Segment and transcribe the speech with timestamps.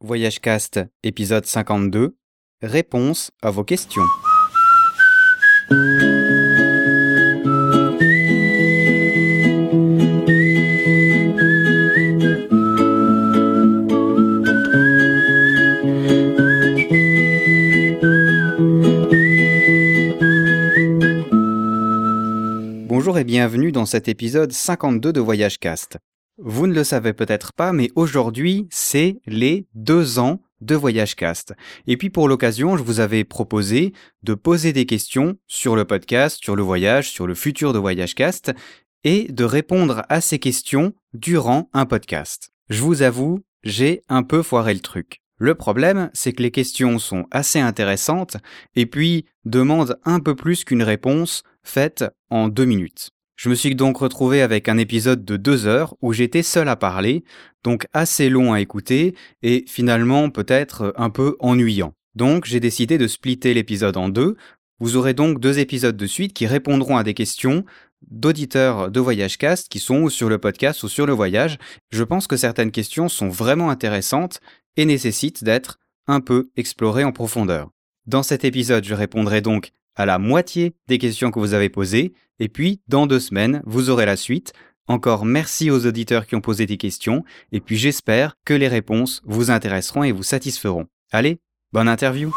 [0.00, 2.16] Voyagecast épisode 52.
[2.60, 4.02] Réponse à vos questions.
[22.88, 25.98] Bonjour et bienvenue dans cet épisode 52 de Voyagecast.
[26.38, 31.54] Vous ne le savez peut-être pas, mais aujourd'hui, c'est les deux ans de Voyagecast.
[31.86, 33.92] Et puis pour l'occasion, je vous avais proposé
[34.24, 38.52] de poser des questions sur le podcast, sur le voyage, sur le futur de Voyagecast,
[39.04, 42.50] et de répondre à ces questions durant un podcast.
[42.68, 45.20] Je vous avoue, j'ai un peu foiré le truc.
[45.38, 48.38] Le problème, c'est que les questions sont assez intéressantes
[48.74, 53.10] et puis demandent un peu plus qu'une réponse faite en deux minutes.
[53.36, 56.76] Je me suis donc retrouvé avec un épisode de deux heures où j'étais seul à
[56.76, 57.24] parler,
[57.64, 61.94] donc assez long à écouter et finalement peut-être un peu ennuyant.
[62.14, 64.36] Donc j'ai décidé de splitter l'épisode en deux.
[64.78, 67.64] Vous aurez donc deux épisodes de suite qui répondront à des questions
[68.08, 71.58] d'auditeurs de VoyageCast qui sont sur le podcast ou sur le voyage.
[71.90, 74.40] Je pense que certaines questions sont vraiment intéressantes
[74.76, 77.70] et nécessitent d'être un peu explorées en profondeur.
[78.06, 82.12] Dans cet épisode, je répondrai donc à la moitié des questions que vous avez posées,
[82.38, 84.52] et puis dans deux semaines, vous aurez la suite.
[84.86, 89.22] Encore merci aux auditeurs qui ont posé des questions, et puis j'espère que les réponses
[89.24, 90.86] vous intéresseront et vous satisferont.
[91.10, 91.38] Allez,
[91.72, 92.32] bonne interview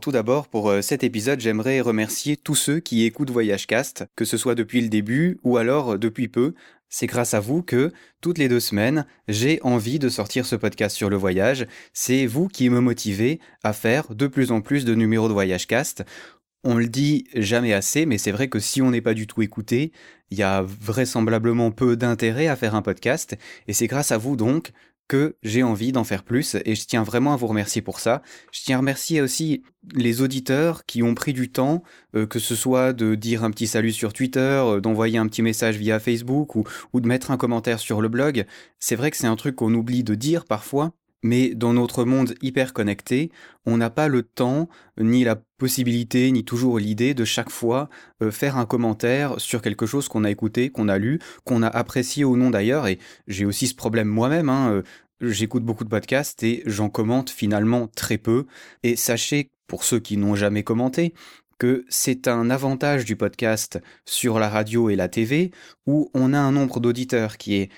[0.00, 4.36] tout d'abord, pour euh, cet épisode, j'aimerais remercier tous ceux qui écoutent Voyagecast, que ce
[4.36, 6.54] soit depuis le début ou alors euh, depuis peu.
[6.88, 10.96] C'est grâce à vous que, toutes les deux semaines, j'ai envie de sortir ce podcast
[10.96, 11.66] sur le voyage.
[11.92, 16.04] C'est vous qui me motivez à faire de plus en plus de numéros de Voyagecast.
[16.64, 19.42] On le dit jamais assez, mais c'est vrai que si on n'est pas du tout
[19.42, 19.92] écouté,
[20.30, 23.36] il y a vraisemblablement peu d'intérêt à faire un podcast,
[23.68, 24.72] et c'est grâce à vous donc
[25.10, 28.22] que j'ai envie d'en faire plus et je tiens vraiment à vous remercier pour ça.
[28.52, 31.82] Je tiens à remercier aussi les auditeurs qui ont pris du temps,
[32.14, 35.42] euh, que ce soit de dire un petit salut sur Twitter, euh, d'envoyer un petit
[35.42, 36.62] message via Facebook ou,
[36.92, 38.46] ou de mettre un commentaire sur le blog.
[38.78, 42.34] C'est vrai que c'est un truc qu'on oublie de dire parfois, mais dans notre monde
[42.42, 43.30] hyper connecté,
[43.66, 47.88] on n'a pas le temps, ni la possibilité, ni toujours l'idée de chaque fois
[48.22, 51.68] euh, faire un commentaire sur quelque chose qu'on a écouté, qu'on a lu, qu'on a
[51.68, 52.86] apprécié ou non d'ailleurs.
[52.86, 54.48] Et j'ai aussi ce problème moi-même.
[54.48, 54.82] Hein, euh,
[55.20, 58.46] J'écoute beaucoup de podcasts et j'en commente finalement très peu.
[58.82, 61.12] Et sachez, pour ceux qui n'ont jamais commenté,
[61.58, 65.50] que c'est un avantage du podcast sur la radio et la TV
[65.86, 67.70] où on a un nombre d'auditeurs qui est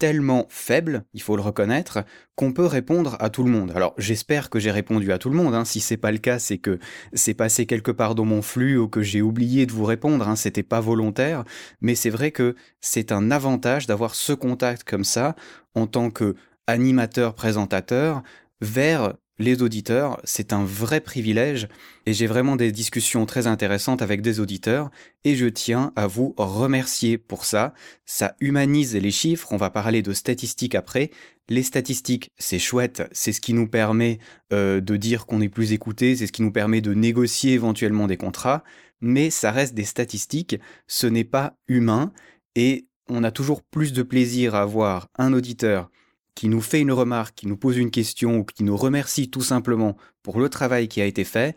[0.00, 3.70] tellement faible, il faut le reconnaître, qu'on peut répondre à tout le monde.
[3.76, 5.54] Alors j'espère que j'ai répondu à tout le monde.
[5.54, 5.66] Hein.
[5.66, 6.78] Si c'est pas le cas, c'est que
[7.12, 10.26] c'est passé quelque part dans mon flux ou que j'ai oublié de vous répondre.
[10.26, 10.36] Hein.
[10.36, 11.44] C'était pas volontaire,
[11.82, 15.36] mais c'est vrai que c'est un avantage d'avoir ce contact comme ça
[15.74, 16.34] en tant que
[16.66, 18.22] animateur présentateur
[18.62, 21.66] vers les auditeurs, c'est un vrai privilège
[22.04, 24.90] et j'ai vraiment des discussions très intéressantes avec des auditeurs
[25.24, 27.72] et je tiens à vous remercier pour ça.
[28.04, 31.10] Ça humanise les chiffres, on va parler de statistiques après.
[31.48, 34.18] Les statistiques, c'est chouette, c'est ce qui nous permet
[34.52, 38.06] euh, de dire qu'on est plus écouté, c'est ce qui nous permet de négocier éventuellement
[38.06, 38.62] des contrats,
[39.00, 42.12] mais ça reste des statistiques, ce n'est pas humain
[42.56, 45.90] et on a toujours plus de plaisir à avoir un auditeur
[46.34, 49.42] qui nous fait une remarque, qui nous pose une question ou qui nous remercie tout
[49.42, 51.56] simplement pour le travail qui a été fait,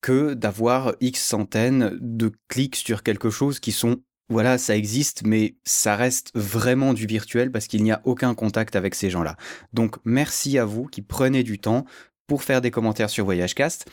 [0.00, 4.00] que d'avoir X centaines de clics sur quelque chose qui sont
[4.30, 8.76] voilà, ça existe, mais ça reste vraiment du virtuel parce qu'il n'y a aucun contact
[8.76, 9.36] avec ces gens-là.
[9.72, 11.84] Donc merci à vous qui prenez du temps
[12.28, 13.90] pour faire des commentaires sur Voyagecast.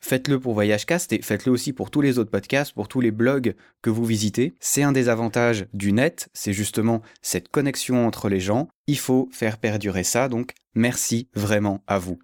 [0.00, 3.54] Faites-le pour Voyagecast et faites-le aussi pour tous les autres podcasts, pour tous les blogs
[3.80, 4.54] que vous visitez.
[4.58, 8.68] C'est un des avantages du net, c'est justement cette connexion entre les gens.
[8.86, 12.18] Il faut faire perdurer ça, donc merci vraiment à vous.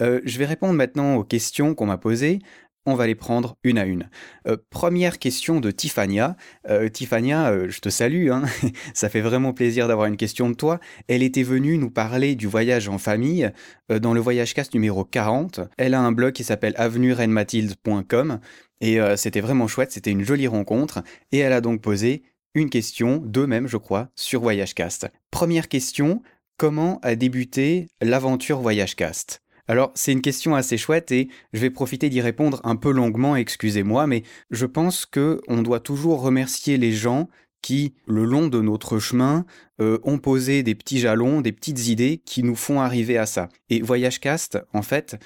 [0.00, 2.40] Euh, je vais répondre maintenant aux questions qu'on m'a posées
[2.86, 4.08] on va les prendre une à une.
[4.48, 6.36] Euh, première question de Tiffania.
[6.68, 8.44] Euh, Tiffania, euh, je te salue, hein.
[8.94, 10.80] ça fait vraiment plaisir d'avoir une question de toi.
[11.06, 13.50] Elle était venue nous parler du voyage en famille
[13.88, 15.60] dans le voyage cast numéro 40.
[15.76, 18.40] Elle a un blog qui s'appelle avenuerenmathilde.com
[18.80, 21.02] et c'était vraiment chouette, c'était une jolie rencontre.
[21.32, 22.22] Et elle a donc posé
[22.54, 25.08] une question, deux même je crois, sur Voyagecast.
[25.30, 26.22] Première question,
[26.56, 29.42] comment a débuté l'aventure Voyagecast?
[29.68, 33.36] Alors, c'est une question assez chouette et je vais profiter d'y répondre un peu longuement,
[33.36, 37.28] excusez-moi, mais je pense que on doit toujours remercier les gens
[37.62, 39.44] qui, le long de notre chemin,
[39.80, 43.48] euh, ont posé des petits jalons, des petites idées qui nous font arriver à ça.
[43.68, 45.16] Et VoyageCast, en fait,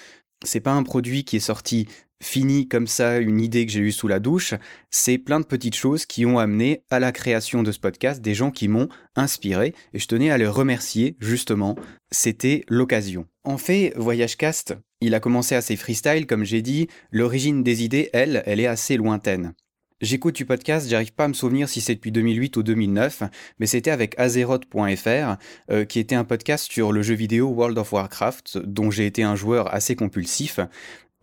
[0.45, 1.89] c'est pas un produit qui est sorti
[2.25, 4.55] fini comme ça, une idée que j'ai eue sous la douche,
[4.91, 8.35] c'est plein de petites choses qui ont amené à la création de ce podcast, des
[8.35, 11.77] gens qui m'ont inspiré, et je tenais à les remercier, justement,
[12.11, 13.27] c'était l'occasion.
[13.45, 18.43] En fait, VoyageCast, il a commencé assez freestyle, comme j'ai dit, l'origine des idées, elle,
[18.47, 19.55] elle est assez lointaine.
[20.01, 23.23] J'écoute du podcast, j'arrive pas à me souvenir si c'est depuis 2008 ou 2009,
[23.59, 25.37] mais c'était avec Azeroth.fr,
[25.71, 29.23] euh, qui était un podcast sur le jeu vidéo World of Warcraft, dont j'ai été
[29.23, 30.61] un joueur assez compulsif.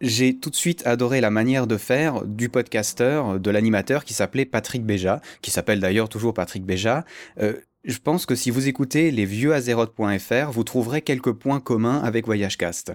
[0.02, 4.46] J'ai tout de suite adoré la manière de faire du podcasteur, de l'animateur qui s'appelait
[4.46, 7.06] Patrick Béja, qui s'appelle d'ailleurs toujours Patrick Béja.
[7.40, 7.54] Euh,
[7.84, 12.26] je pense que si vous écoutez les vieux Azeroth.fr, vous trouverez quelques points communs avec
[12.26, 12.94] Voyagecast.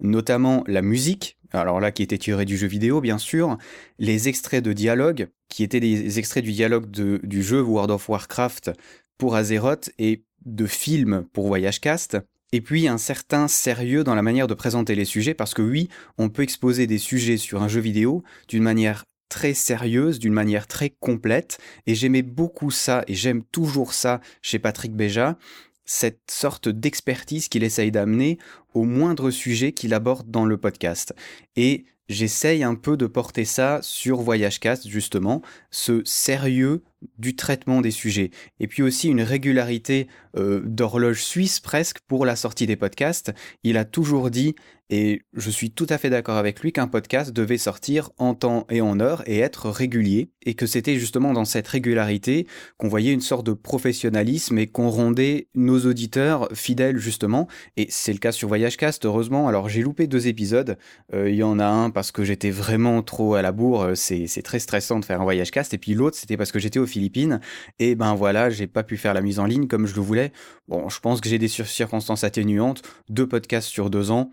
[0.00, 3.56] Notamment la musique, alors là qui était tirée du jeu vidéo bien sûr,
[4.00, 8.72] les extraits de dialogue, qui étaient des extraits du dialogue du jeu World of Warcraft
[9.16, 12.18] pour Azeroth et de films pour Voyagecast,
[12.52, 15.88] et puis un certain sérieux dans la manière de présenter les sujets, parce que oui,
[16.18, 20.66] on peut exposer des sujets sur un jeu vidéo d'une manière très sérieuse, d'une manière
[20.66, 25.38] très complète, et j'aimais beaucoup ça, et j'aime toujours ça chez Patrick Béja,
[25.86, 28.38] cette sorte d'expertise qu'il essaye d'amener
[28.74, 31.14] au moindre sujet qu'il aborde dans le podcast.
[31.56, 35.40] Et j'essaye un peu de porter ça sur Voyagecast, justement,
[35.70, 36.82] ce sérieux
[37.18, 38.30] du traitement des sujets.
[38.60, 43.32] Et puis aussi une régularité euh, d'horloge suisse presque pour la sortie des podcasts.
[43.62, 44.54] Il a toujours dit,
[44.94, 48.66] et je suis tout à fait d'accord avec lui, qu'un podcast devait sortir en temps
[48.68, 52.46] et en heure et être régulier, et que c'était justement dans cette régularité
[52.76, 57.48] qu'on voyait une sorte de professionnalisme et qu'on rendait nos auditeurs fidèles justement.
[57.78, 59.48] Et c'est le cas sur Voyagecast, heureusement.
[59.48, 60.76] Alors j'ai loupé deux épisodes.
[61.14, 63.92] Euh, il y en a un parce que j'étais vraiment trop à la bourre.
[63.94, 65.72] C'est très stressant de faire un Voyagecast.
[65.72, 67.40] Et puis l'autre, c'était parce que j'étais au Philippines.
[67.78, 70.32] Et ben voilà, j'ai pas pu faire la mise en ligne comme je le voulais.
[70.68, 72.82] Bon, je pense que j'ai des circonstances atténuantes.
[73.08, 74.30] Deux podcasts sur deux ans,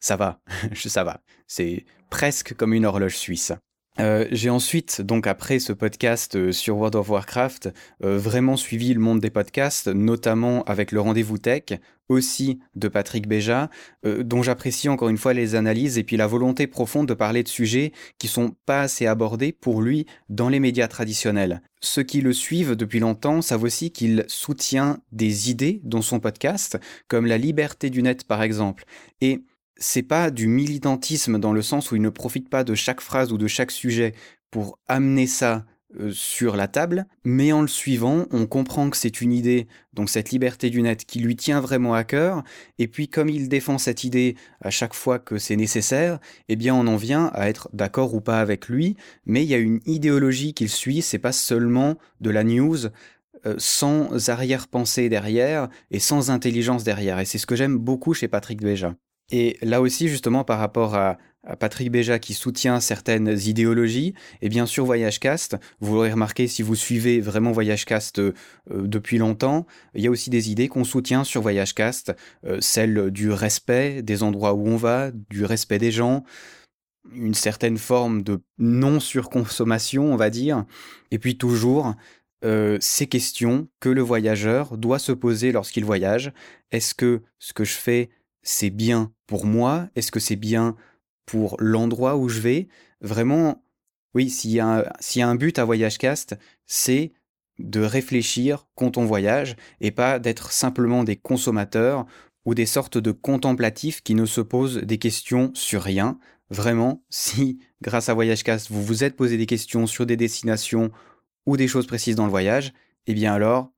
[0.00, 0.40] ça va,
[0.74, 1.22] ça va.
[1.46, 3.52] C'est presque comme une horloge suisse.
[3.98, 7.70] Euh, j'ai ensuite, donc après ce podcast euh, sur World of Warcraft,
[8.04, 11.64] euh, vraiment suivi le monde des podcasts, notamment avec le rendez-vous tech,
[12.08, 13.70] aussi de Patrick Béja,
[14.04, 17.48] dont j'apprécie encore une fois les analyses et puis la volonté profonde de parler de
[17.48, 21.62] sujets qui sont pas assez abordés pour lui dans les médias traditionnels.
[21.80, 26.80] Ceux qui le suivent depuis longtemps savent aussi qu'il soutient des idées dans son podcast,
[27.06, 28.86] comme la liberté du net par exemple.
[29.20, 29.44] Et
[29.80, 33.32] c'est pas du militantisme dans le sens où il ne profite pas de chaque phrase
[33.32, 34.14] ou de chaque sujet
[34.50, 35.64] pour amener ça
[35.98, 40.08] euh, sur la table, mais en le suivant, on comprend que c'est une idée, donc
[40.08, 42.44] cette liberté du net, qui lui tient vraiment à cœur,
[42.78, 46.76] et puis comme il défend cette idée à chaque fois que c'est nécessaire, eh bien
[46.76, 48.96] on en vient à être d'accord ou pas avec lui,
[49.26, 52.86] mais il y a une idéologie qu'il suit, c'est pas seulement de la news,
[53.46, 57.18] euh, sans arrière-pensée derrière et sans intelligence derrière.
[57.18, 58.94] Et c'est ce que j'aime beaucoup chez Patrick Béja.
[59.30, 61.18] Et là aussi, justement, par rapport à,
[61.58, 64.12] Patrick Béja qui soutient certaines idéologies,
[64.42, 68.34] et bien sûr Voyagecast, vous l'aurez remarqué si vous suivez vraiment Voyagecast euh,
[68.68, 73.30] depuis longtemps, il y a aussi des idées qu'on soutient sur Voyagecast, euh, celle du
[73.30, 76.24] respect des endroits où on va, du respect des gens,
[77.10, 80.66] une certaine forme de non-surconsommation, on va dire,
[81.10, 81.94] et puis toujours
[82.42, 86.32] euh, ces questions que le voyageur doit se poser lorsqu'il voyage.
[86.70, 88.10] Est-ce que ce que je fais
[88.42, 89.88] c'est bien pour moi?
[89.94, 90.76] Est-ce que c'est bien
[91.26, 92.68] pour l'endroit où je vais?
[93.00, 93.64] Vraiment,
[94.14, 94.84] oui, s'il y, a
[95.16, 97.12] un but à Voyage Cast, c'est
[97.58, 102.06] de réfléchir quand on voyage et pas d'être simplement des consommateurs
[102.44, 106.18] ou des sortes de contemplatifs qui ne se posent des questions sur rien.
[106.48, 110.90] Vraiment, si grâce à VoyageCast vous vous êtes posé des questions sur des destinations
[111.46, 112.72] ou des choses précises dans le voyage,
[113.06, 113.72] eh bien alors,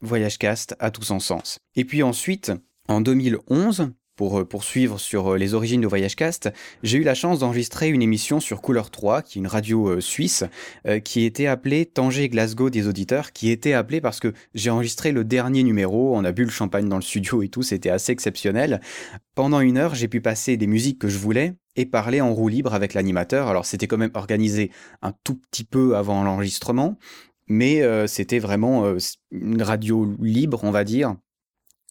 [0.00, 1.58] VoyageCast a tout son sens.
[1.74, 2.52] Et puis ensuite,
[2.88, 6.50] en 2011, pour euh, poursuivre sur euh, les origines de Voyagecast,
[6.82, 10.00] j'ai eu la chance d'enregistrer une émission sur Couleur 3, qui est une radio euh,
[10.00, 10.44] suisse,
[11.04, 15.24] qui était appelée Tanger Glasgow des auditeurs, qui était appelée parce que j'ai enregistré le
[15.24, 18.80] dernier numéro, on a bu le champagne dans le studio et tout, c'était assez exceptionnel.
[19.34, 22.48] Pendant une heure, j'ai pu passer des musiques que je voulais et parler en roue
[22.48, 23.48] libre avec l'animateur.
[23.48, 24.70] Alors c'était quand même organisé
[25.02, 26.98] un tout petit peu avant l'enregistrement,
[27.48, 28.96] mais c'était vraiment
[29.30, 31.16] une radio libre, on va dire.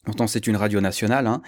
[0.05, 1.41] Pourtant, c'est une radio nationale, hein,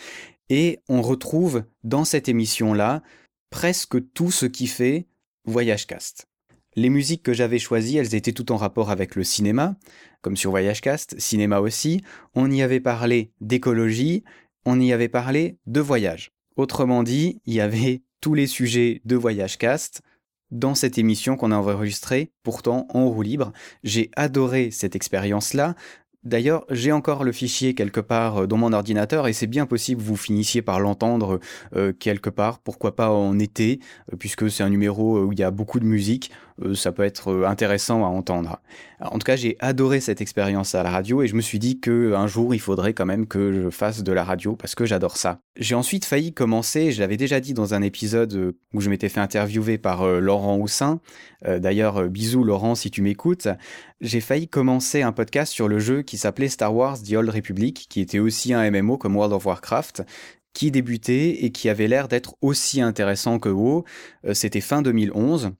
[0.50, 3.02] et on retrouve dans cette émission-là
[3.50, 5.08] presque tout ce qui fait
[5.46, 6.28] Voyagecast.
[6.76, 9.78] Les musiques que j'avais choisies, elles étaient toutes en rapport avec le cinéma,
[10.22, 12.02] comme sur Voyagecast, cinéma aussi.
[12.34, 14.24] On y avait parlé d'écologie,
[14.66, 16.32] on y avait parlé de voyage.
[16.58, 20.02] Autrement dit, il y avait tous les sujets de Voyagecast
[20.52, 23.52] dans cette émission qu'on a enregistrée, pourtant en roue libre.
[23.84, 25.76] J'ai adoré cette expérience-là.
[26.26, 30.02] D'ailleurs, j'ai encore le fichier quelque part euh, dans mon ordinateur et c'est bien possible
[30.02, 31.40] que vous finissiez par l'entendre
[31.76, 33.80] euh, quelque part, pourquoi pas en été,
[34.12, 36.32] euh, puisque c'est un numéro où il y a beaucoup de musique,
[36.74, 38.62] ça peut être intéressant à entendre.
[39.02, 41.80] en tout cas, j'ai adoré cette expérience à la radio et je me suis dit
[41.80, 44.86] que un jour il faudrait quand même que je fasse de la radio parce que
[44.86, 45.40] j'adore ça.
[45.58, 49.20] J'ai ensuite failli commencer, je l'avais déjà dit dans un épisode où je m'étais fait
[49.20, 51.00] interviewer par Laurent Houssin.
[51.46, 53.48] D'ailleurs, bisous Laurent si tu m'écoutes.
[54.02, 57.88] J'ai failli commencer un podcast sur le jeu qui s'appelait Star Wars The Old Republic,
[57.90, 60.04] qui était aussi un MMO comme World of Warcraft,
[60.56, 63.84] qui débutait et qui avait l'air d'être aussi intéressant que WoW.
[64.26, 65.52] Euh, c'était fin 2011.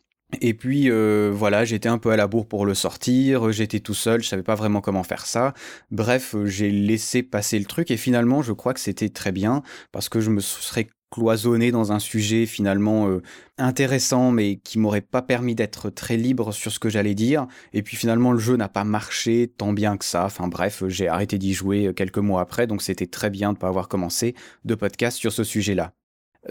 [0.42, 3.94] Et puis euh, voilà, j'étais un peu à la bourre pour le sortir, j'étais tout
[3.94, 5.54] seul, je savais pas vraiment comment faire ça.
[5.92, 10.10] Bref, j'ai laissé passer le truc et finalement, je crois que c'était très bien parce
[10.10, 13.22] que je me serais cloisonné dans un sujet finalement euh,
[13.58, 17.84] intéressant mais qui m'aurait pas permis d'être très libre sur ce que j'allais dire et
[17.84, 21.38] puis finalement le jeu n'a pas marché tant bien que ça enfin bref j'ai arrêté
[21.38, 24.76] d'y jouer euh, quelques mois après donc c'était très bien de pas avoir commencé de
[24.76, 25.94] podcast sur ce sujet-là.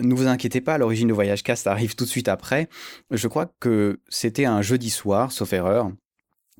[0.00, 2.68] Ne vous inquiétez pas, l'origine de Voyage Cast arrive tout de suite après.
[3.10, 5.90] Je crois que c'était un jeudi soir, sauf erreur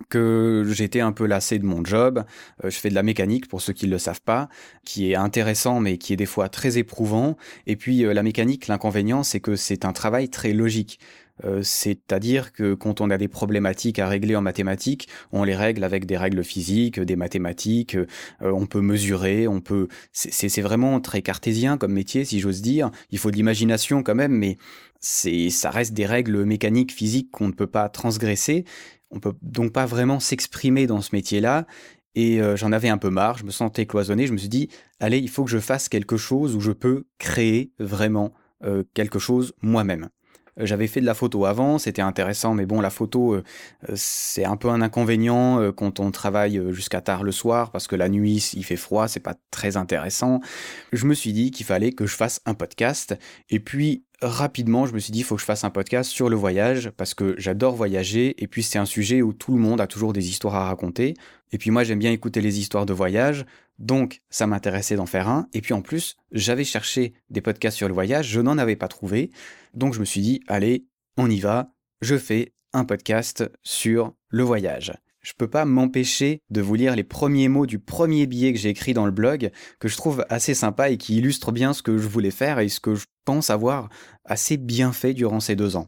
[0.09, 2.25] que j'étais un peu lassé de mon job.
[2.65, 4.49] Euh, je fais de la mécanique pour ceux qui ne le savent pas,
[4.85, 7.37] qui est intéressant mais qui est des fois très éprouvant.
[7.67, 10.99] Et puis euh, la mécanique, l'inconvénient, c'est que c'est un travail très logique.
[11.43, 15.83] Euh, c'est-à-dire que quand on a des problématiques à régler en mathématiques, on les règle
[15.83, 17.97] avec des règles physiques, des mathématiques,
[18.41, 19.89] on peut mesurer, on peut...
[20.13, 22.91] C'est vraiment très cartésien comme métier, si j'ose dire.
[23.11, 24.59] Il faut de l'imagination quand même, mais
[25.01, 28.65] ça reste des règles mécaniques, physiques qu'on ne peut pas transgresser.
[29.11, 31.67] On peut donc pas vraiment s'exprimer dans ce métier-là.
[32.15, 34.69] Et euh, j'en avais un peu marre, je me sentais cloisonné, je me suis dit,
[35.01, 38.33] allez, il faut que je fasse quelque chose où je peux créer vraiment
[38.65, 40.09] euh, quelque chose moi-même.
[40.59, 43.41] Euh, j'avais fait de la photo avant, c'était intéressant, mais bon, la photo,
[43.95, 48.09] c'est un peu un inconvénient quand on travaille jusqu'à tard le soir, parce que la
[48.09, 50.41] nuit, il fait froid, c'est pas très intéressant.
[50.93, 53.17] Je me suis dit qu'il fallait que je fasse un podcast,
[53.51, 56.29] et puis rapidement, je me suis dit, il faut que je fasse un podcast sur
[56.29, 59.81] le voyage, parce que j'adore voyager, et puis c'est un sujet où tout le monde
[59.81, 61.15] a toujours des histoires à raconter.
[61.53, 63.45] Et puis moi, j'aime bien écouter les histoires de voyage,
[63.79, 65.49] donc ça m'intéressait d'en faire un.
[65.53, 68.89] Et puis en plus, j'avais cherché des podcasts sur le voyage, je n'en avais pas
[68.89, 69.31] trouvé.
[69.75, 74.43] Donc je me suis dit, allez, on y va, je fais un podcast sur le
[74.43, 74.93] voyage
[75.25, 78.69] je peux pas m'empêcher de vous lire les premiers mots du premier billet que j'ai
[78.69, 79.51] écrit dans le blog,
[79.81, 82.69] que je trouve assez sympa et qui illustre bien ce que je voulais faire et
[82.69, 83.89] ce que je pense avoir
[84.25, 85.87] assez bien fait durant ces deux ans.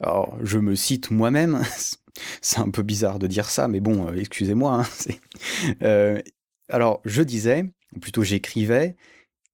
[0.00, 1.62] Alors, je me cite moi-même,
[2.40, 4.82] c'est un peu bizarre de dire ça, mais bon, euh, excusez-moi.
[4.82, 5.12] Hein,
[5.82, 6.22] euh,
[6.70, 7.64] alors, je disais,
[7.94, 8.96] ou plutôt j'écrivais,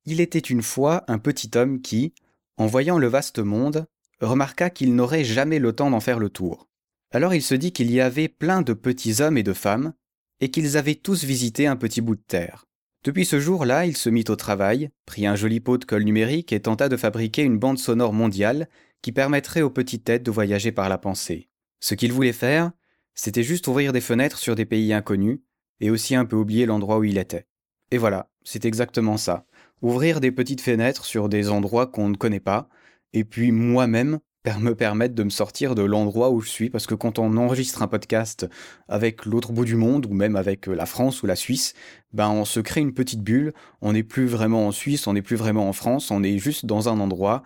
[0.06, 2.14] il était une fois un petit homme qui,
[2.56, 3.86] en voyant le vaste monde,
[4.20, 6.68] remarqua qu'il n'aurait jamais le temps d'en faire le tour.
[7.14, 9.94] Alors il se dit qu'il y avait plein de petits hommes et de femmes,
[10.40, 12.66] et qu'ils avaient tous visité un petit bout de terre.
[13.04, 16.52] Depuis ce jour-là, il se mit au travail, prit un joli pot de colle numérique
[16.52, 18.68] et tenta de fabriquer une bande sonore mondiale
[19.00, 21.48] qui permettrait aux petites têtes de voyager par la pensée.
[21.78, 22.72] Ce qu'il voulait faire,
[23.14, 25.38] c'était juste ouvrir des fenêtres sur des pays inconnus,
[25.78, 27.46] et aussi un peu oublier l'endroit où il était.
[27.92, 29.46] Et voilà, c'est exactement ça.
[29.82, 32.68] Ouvrir des petites fenêtres sur des endroits qu'on ne connaît pas,
[33.12, 34.18] et puis moi-même
[34.58, 37.82] me permettre de me sortir de l'endroit où je suis, parce que quand on enregistre
[37.82, 38.46] un podcast
[38.88, 41.74] avec l'autre bout du monde, ou même avec euh, la France ou la Suisse,
[42.12, 45.22] ben on se crée une petite bulle, on n'est plus vraiment en Suisse, on n'est
[45.22, 47.42] plus vraiment en France, on est juste dans un endroit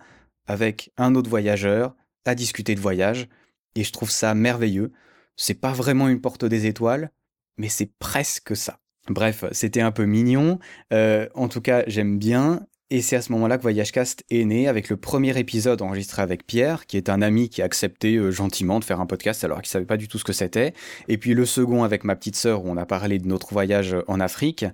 [0.47, 3.27] avec un autre voyageur à discuter de voyage,
[3.75, 4.91] et je trouve ça merveilleux.
[5.35, 7.11] C'est pas vraiment une porte des étoiles,
[7.57, 8.79] mais c'est presque ça.
[9.09, 10.59] Bref, c'était un peu mignon.
[10.93, 12.67] Euh, en tout cas, j'aime bien.
[12.91, 16.47] Et c'est à ce moment-là que VoyageCast est né avec le premier épisode enregistré avec
[16.47, 19.61] Pierre, qui est un ami qui a accepté euh, gentiment de faire un podcast alors
[19.61, 20.73] qu'il savait pas du tout ce que c'était.
[21.07, 23.95] Et puis le second avec ma petite sœur où on a parlé de notre voyage
[24.07, 24.65] en Afrique.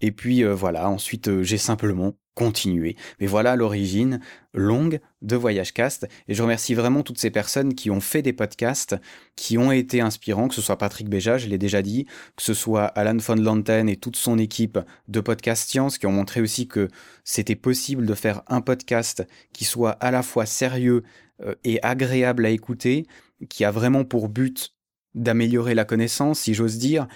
[0.00, 2.96] Et puis euh, voilà, ensuite euh, j'ai simplement continuer.
[3.20, 4.20] Mais voilà l'origine
[4.52, 6.08] longue de Voyage Cast.
[6.28, 8.96] Et je remercie vraiment toutes ces personnes qui ont fait des podcasts,
[9.36, 12.54] qui ont été inspirants, que ce soit Patrick Béja, je l'ai déjà dit, que ce
[12.54, 16.68] soit Alan von Lanten et toute son équipe de Podcast Science, qui ont montré aussi
[16.68, 16.88] que
[17.24, 21.02] c'était possible de faire un podcast qui soit à la fois sérieux
[21.42, 23.06] euh, et agréable à écouter,
[23.48, 24.74] qui a vraiment pour but
[25.14, 27.06] d'améliorer la connaissance, si j'ose dire,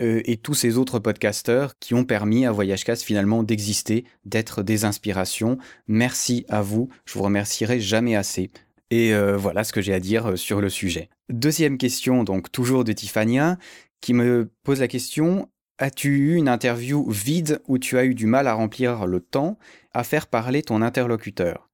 [0.00, 4.84] euh, et tous ces autres podcasteurs qui ont permis à VoyageCast finalement d'exister, d'être des
[4.84, 5.58] inspirations.
[5.86, 8.50] Merci à vous, je vous remercierai jamais assez.
[8.90, 11.10] Et euh, voilà ce que j'ai à dire euh, sur le sujet.
[11.28, 13.58] Deuxième question, donc toujours de Tiffania,
[14.00, 18.26] qui me pose la question As-tu eu une interview vide où tu as eu du
[18.26, 19.58] mal à remplir le temps,
[19.92, 21.67] à faire parler ton interlocuteur?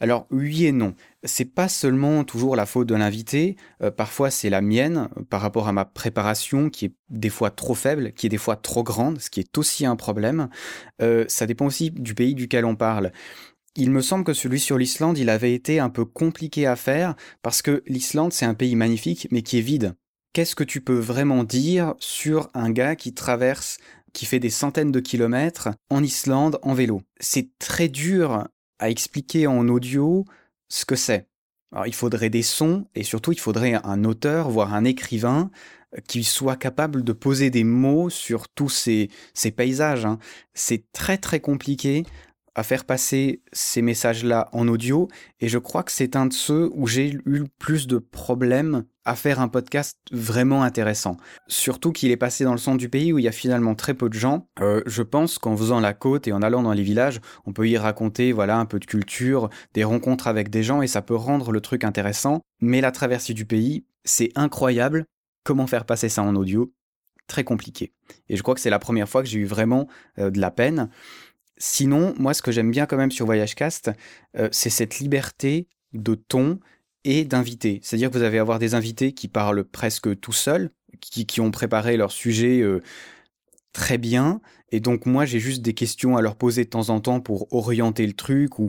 [0.00, 0.94] Alors oui et non.
[1.24, 5.40] C'est pas seulement toujours la faute de l'invité, euh, parfois c'est la mienne euh, par
[5.40, 8.82] rapport à ma préparation qui est des fois trop faible, qui est des fois trop
[8.82, 10.48] grande, ce qui est aussi un problème.
[11.02, 13.12] Euh, ça dépend aussi du pays duquel on parle.
[13.74, 17.14] Il me semble que celui sur l'Islande, il avait été un peu compliqué à faire
[17.42, 19.94] parce que l'Islande, c'est un pays magnifique mais qui est vide.
[20.32, 23.78] Qu'est-ce que tu peux vraiment dire sur un gars qui traverse
[24.12, 27.02] qui fait des centaines de kilomètres en Islande en vélo?
[27.20, 28.46] C'est très dur
[28.78, 30.24] à expliquer en audio
[30.68, 31.26] ce que c'est.
[31.72, 35.50] Alors, il faudrait des sons et surtout il faudrait un auteur, voire un écrivain
[35.96, 40.06] euh, qui soit capable de poser des mots sur tous ces, ces paysages.
[40.06, 40.18] Hein.
[40.54, 42.04] C'est très très compliqué
[42.54, 45.08] à faire passer ces messages-là en audio,
[45.38, 48.84] et je crois que c'est un de ceux où j'ai eu le plus de problèmes
[49.08, 51.16] à faire un podcast vraiment intéressant.
[51.46, 53.94] Surtout qu'il est passé dans le centre du pays où il y a finalement très
[53.94, 54.48] peu de gens.
[54.60, 57.66] Euh, je pense qu'en faisant la côte et en allant dans les villages, on peut
[57.66, 61.14] y raconter voilà un peu de culture, des rencontres avec des gens, et ça peut
[61.14, 62.42] rendre le truc intéressant.
[62.60, 65.06] Mais la traversée du pays, c'est incroyable.
[65.42, 66.70] Comment faire passer ça en audio?
[67.28, 67.94] Très compliqué.
[68.28, 69.88] Et je crois que c'est la première fois que j'ai eu vraiment
[70.18, 70.90] euh, de la peine.
[71.56, 73.90] Sinon, moi, ce que j'aime bien quand même sur VoyageCast,
[74.36, 76.60] euh, c'est cette liberté de ton
[77.08, 77.80] et d'invités.
[77.82, 81.96] C'est-à-dire que vous allez avoir des invités qui parlent presque tout seuls, qui, ont préparé
[81.96, 82.82] leur sujet euh,
[83.72, 84.40] très bien,
[84.72, 87.50] et donc moi, j'ai juste des questions à leur poser de temps en temps pour
[87.52, 88.68] orienter le truc ou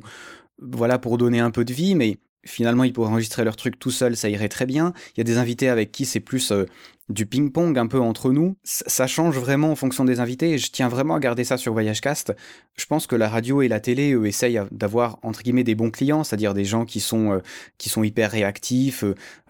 [0.57, 3.91] voilà pour donner un peu de vie, mais finalement ils pourraient enregistrer leur truc tout
[3.91, 4.93] seul, ça irait très bien.
[5.15, 6.65] Il y a des invités avec qui c'est plus euh,
[7.09, 8.55] du ping-pong un peu entre nous.
[8.63, 11.73] Ça change vraiment en fonction des invités et je tiens vraiment à garder ça sur
[11.73, 12.33] VoyageCast.
[12.77, 15.91] Je pense que la radio et la télé eux, essayent d'avoir entre guillemets des bons
[15.91, 17.39] clients, c'est-à-dire des gens qui sont euh,
[17.77, 19.03] qui sont hyper réactifs,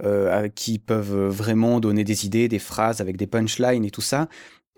[0.04, 4.30] euh, qui peuvent vraiment donner des idées, des phrases avec des punchlines et tout ça.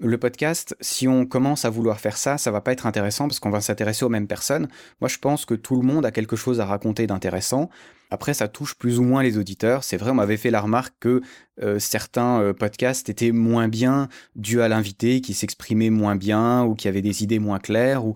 [0.04, 3.40] Le podcast, si on commence à vouloir faire ça, ça va pas être intéressant parce
[3.40, 4.68] qu'on va s'intéresser aux mêmes personnes.
[5.00, 7.70] Moi, je pense que tout le monde a quelque chose à raconter d'intéressant.
[8.10, 9.84] Après, ça touche plus ou moins les auditeurs.
[9.84, 11.22] C'est vrai, on m'avait fait la remarque que
[11.62, 16.74] euh, certains euh, podcasts étaient moins bien dus à l'invité, qui s'exprimait moins bien ou
[16.74, 18.04] qui avait des idées moins claires.
[18.04, 18.16] Ou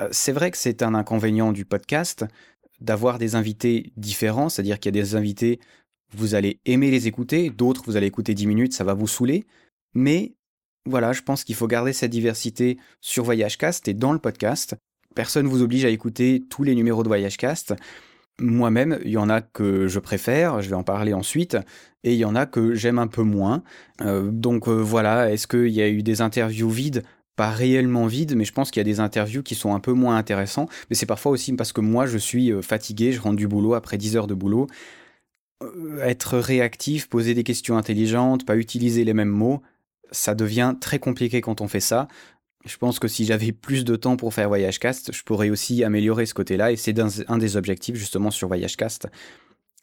[0.00, 2.24] euh, c'est vrai que c'est un inconvénient du podcast
[2.80, 5.60] d'avoir des invités différents, c'est-à-dire qu'il y a des invités,
[6.16, 9.44] vous allez aimer les écouter, d'autres vous allez écouter 10 minutes, ça va vous saouler.
[9.92, 10.35] Mais
[10.86, 14.76] voilà, je pense qu'il faut garder cette diversité sur VoyageCast et dans le podcast.
[15.14, 17.74] Personne ne vous oblige à écouter tous les numéros de VoyageCast.
[18.38, 21.56] Moi-même, il y en a que je préfère, je vais en parler ensuite,
[22.04, 23.62] et il y en a que j'aime un peu moins.
[24.02, 27.02] Euh, donc euh, voilà, est-ce qu'il y a eu des interviews vides?
[27.34, 29.92] Pas réellement vides, mais je pense qu'il y a des interviews qui sont un peu
[29.92, 30.68] moins intéressants.
[30.90, 33.74] Mais c'est parfois aussi parce que moi, je suis euh, fatigué, je rentre du boulot
[33.74, 34.66] après 10 heures de boulot.
[36.02, 39.62] être réactif, poser des questions intelligentes, pas utiliser les mêmes mots,
[40.10, 42.08] ça devient très compliqué quand on fait ça.
[42.64, 46.26] Je pense que si j'avais plus de temps pour faire VoyageCast, je pourrais aussi améliorer
[46.26, 49.08] ce côté-là, et c'est un, des objectifs justement sur VoyageCast.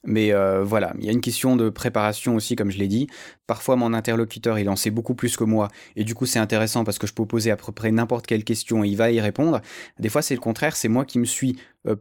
[0.06, 3.08] Mais euh, voilà, il y a une question de préparation aussi, comme je l'ai dit.
[3.48, 6.84] Parfois, mon interlocuteur, il en sait beaucoup plus que moi, et du coup, c'est intéressant
[6.84, 9.22] parce que je peux poser à peu près n'importe quelle question et il va y
[9.22, 9.62] répondre.
[10.00, 11.56] Des fois, c'est le contraire, c'est moi qui me suis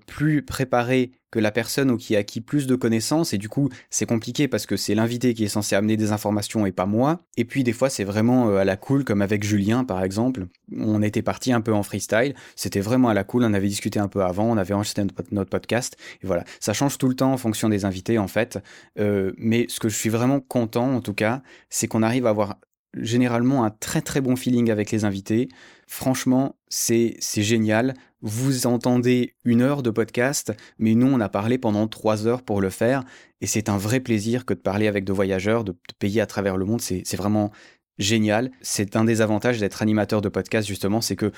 [0.06, 3.70] plus préparé que la personne ou qui a acquis plus de connaissances et du coup
[3.90, 7.24] c'est compliqué parce que c'est l'invité qui est censé amener des informations et pas moi.
[7.36, 10.46] Et puis des fois c'est vraiment euh, à la cool comme avec Julien par exemple.
[10.76, 13.98] On était parti un peu en freestyle, c'était vraiment à la cool, on avait discuté
[13.98, 16.44] un peu avant, on avait enregistré notre podcast et voilà.
[16.60, 18.58] Ça change tout le temps en fonction des invités en fait.
[19.00, 22.30] Euh, mais ce que je suis vraiment content en tout cas, c'est qu'on arrive à
[22.30, 22.58] avoir
[22.94, 25.48] généralement un très très bon feeling avec les invités.
[25.94, 27.92] Franchement, c'est génial.
[28.22, 32.62] Vous entendez une heure de podcast, mais nous, on a parlé pendant trois heures pour
[32.62, 33.04] le faire.
[33.42, 36.56] Et c'est un vrai plaisir que de parler avec de voyageurs, de, payer à travers
[36.56, 36.80] le monde.
[36.80, 37.52] C'est vraiment
[37.98, 38.52] génial.
[38.62, 41.30] C'est un des avantages d'être animateur de podcast, justement, c'est que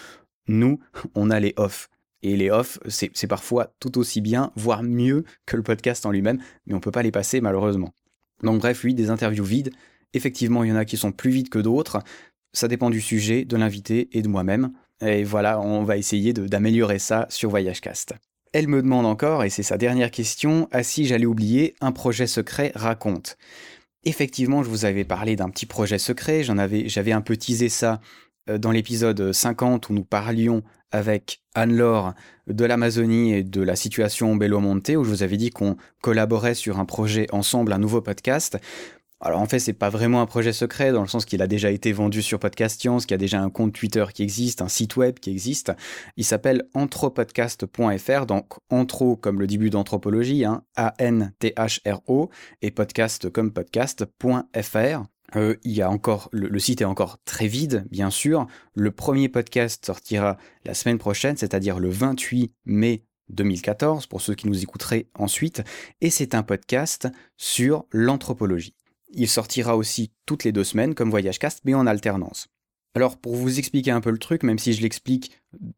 [0.46, 0.78] nous,
[1.16, 1.88] on a les off.
[2.22, 6.38] Et les off, c'est parfois tout aussi bien, voire mieux que le podcast en lui-même,
[6.66, 7.92] mais on ne peut pas les passer malheureusement.
[8.44, 9.72] Donc bref, oui, des interviews vides,
[10.14, 11.98] Effectivement, il y en a qui sont plus vite que d'autres.
[12.54, 14.72] Ça dépend du sujet, de l'invité et de moi-même.
[15.02, 18.14] Et voilà, on va essayer d'améliorer ça sur VoyageCast.
[18.52, 22.28] Elle me demande encore, et c'est sa dernière question, ah si j'allais oublier, un projet
[22.28, 23.36] secret raconte.
[24.04, 28.00] Effectivement, je vous avais parlé d'un petit projet secret, j'avais un peu teasé ça
[28.48, 30.62] euh, dans l'épisode 50 où nous parlions
[30.92, 32.14] avec Anne-Laure
[32.46, 36.54] de l'Amazonie et de la situation Belo Monte, où je vous avais dit qu'on collaborait
[36.54, 38.58] sur un projet ensemble, un nouveau podcast.
[39.24, 41.70] Alors en fait, c'est pas vraiment un projet secret dans le sens qu'il a déjà
[41.70, 44.68] été vendu sur Podcast Science, qu'il y a déjà un compte Twitter qui existe, un
[44.68, 45.72] site web qui existe.
[46.18, 52.28] Il s'appelle anthropodcast.fr, donc anthro comme le début d'anthropologie, hein, A-N-T-H-R-O,
[52.60, 55.04] et podcast comme podcast.fr.
[55.36, 58.46] Euh, encore le, site est encore très vide, bien sûr.
[58.74, 64.48] Le premier podcast sortira la semaine prochaine, c'est-à-dire le 28 mai 2014, pour ceux qui
[64.48, 65.62] nous écouteraient ensuite,
[66.02, 67.08] et c'est un podcast
[67.38, 68.74] sur l'anthropologie.
[69.14, 72.48] Il sortira aussi toutes les deux semaines comme Voyage Cast, mais en alternance.
[72.94, 75.32] Alors pour vous expliquer un peu le truc, même si je l'explique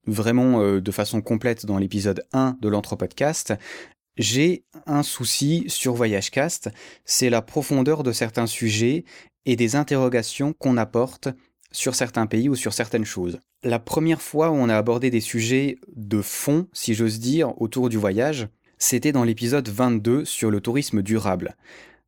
[0.07, 3.55] vraiment euh, de façon complète dans l'épisode 1 de l'Anthropodcast,
[4.19, 6.71] j'ai un souci sur Voyagecast,
[7.05, 9.05] c'est la profondeur de certains sujets
[9.45, 11.29] et des interrogations qu'on apporte
[11.71, 13.39] sur certains pays ou sur certaines choses.
[13.63, 17.89] La première fois où on a abordé des sujets de fond, si j'ose dire, autour
[17.89, 21.57] du voyage, c'était dans l'épisode 22 sur le tourisme durable.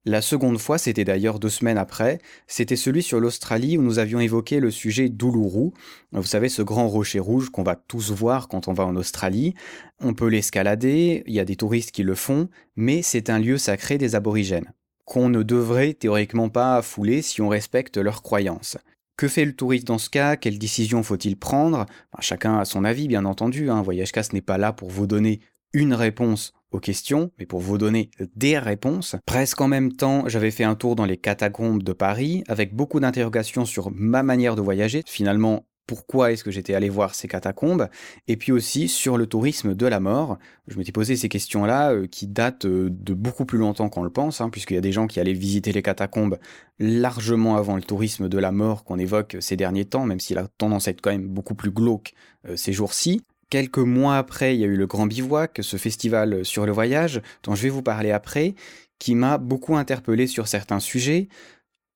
[0.05, 4.21] La seconde fois, c'était d'ailleurs deux semaines après, c'était celui sur l'Australie où nous avions
[4.21, 5.73] évoqué le sujet d'Uluru,
[6.13, 9.55] vous savez ce grand rocher rouge qu'on va tous voir quand on va en Australie.
[10.01, 13.59] On peut l'escalader, il y a des touristes qui le font, mais c'est un lieu
[13.59, 14.73] sacré des aborigènes,
[15.05, 18.79] qu'on ne devrait théoriquement pas fouler si on respecte leurs croyances.
[19.17, 20.37] Que fait le touriste dans ce cas?
[20.37, 21.87] Quelle décision faut-il prendre?
[22.21, 23.69] Chacun a son avis, bien entendu.
[23.69, 23.83] Hein.
[23.83, 25.41] Voyage Casse n'est pas là pour vous donner
[25.73, 29.17] une réponse aux questions, mais pour vous donner des réponses.
[29.27, 33.01] Presque en même temps, j'avais fait un tour dans les catacombes de Paris, avec beaucoup
[33.01, 35.03] d'interrogations sur ma manière de voyager.
[35.07, 37.89] Finalement, pourquoi est-ce que j'étais allé voir ces catacombes,
[38.29, 40.39] et puis aussi sur le tourisme de la mort.
[40.69, 44.11] Je m'étais posé ces questions-là euh, qui datent euh, de beaucoup plus longtemps qu'on le
[44.11, 46.39] pense, hein, puisqu'il y a des gens qui allaient visiter les catacombes
[46.79, 50.47] largement avant le tourisme de la mort qu'on évoque ces derniers temps, même s'il a
[50.59, 52.13] tendance être quand même beaucoup plus glauque
[52.47, 53.23] euh, ces jours-ci.
[53.51, 57.23] Quelques mois après, il y a eu le Grand Bivouac, ce festival sur le voyage,
[57.43, 58.55] dont je vais vous parler après,
[58.99, 61.29] qui m'a beaucoup interpellé sur certains sujets.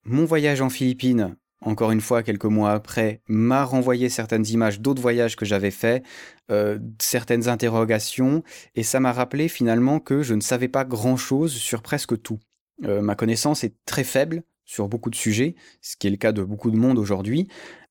[0.04, 5.02] Mon voyage en Philippines, encore une fois, quelques mois après, m'a renvoyé certaines images d'autres
[5.02, 6.02] voyages que j'avais faits,
[6.50, 8.42] euh, certaines interrogations,
[8.74, 12.40] et ça m'a rappelé finalement que je ne savais pas grand-chose sur presque tout.
[12.84, 16.32] Euh, ma connaissance est très faible sur beaucoup de sujets, ce qui est le cas
[16.32, 17.48] de beaucoup de monde aujourd'hui,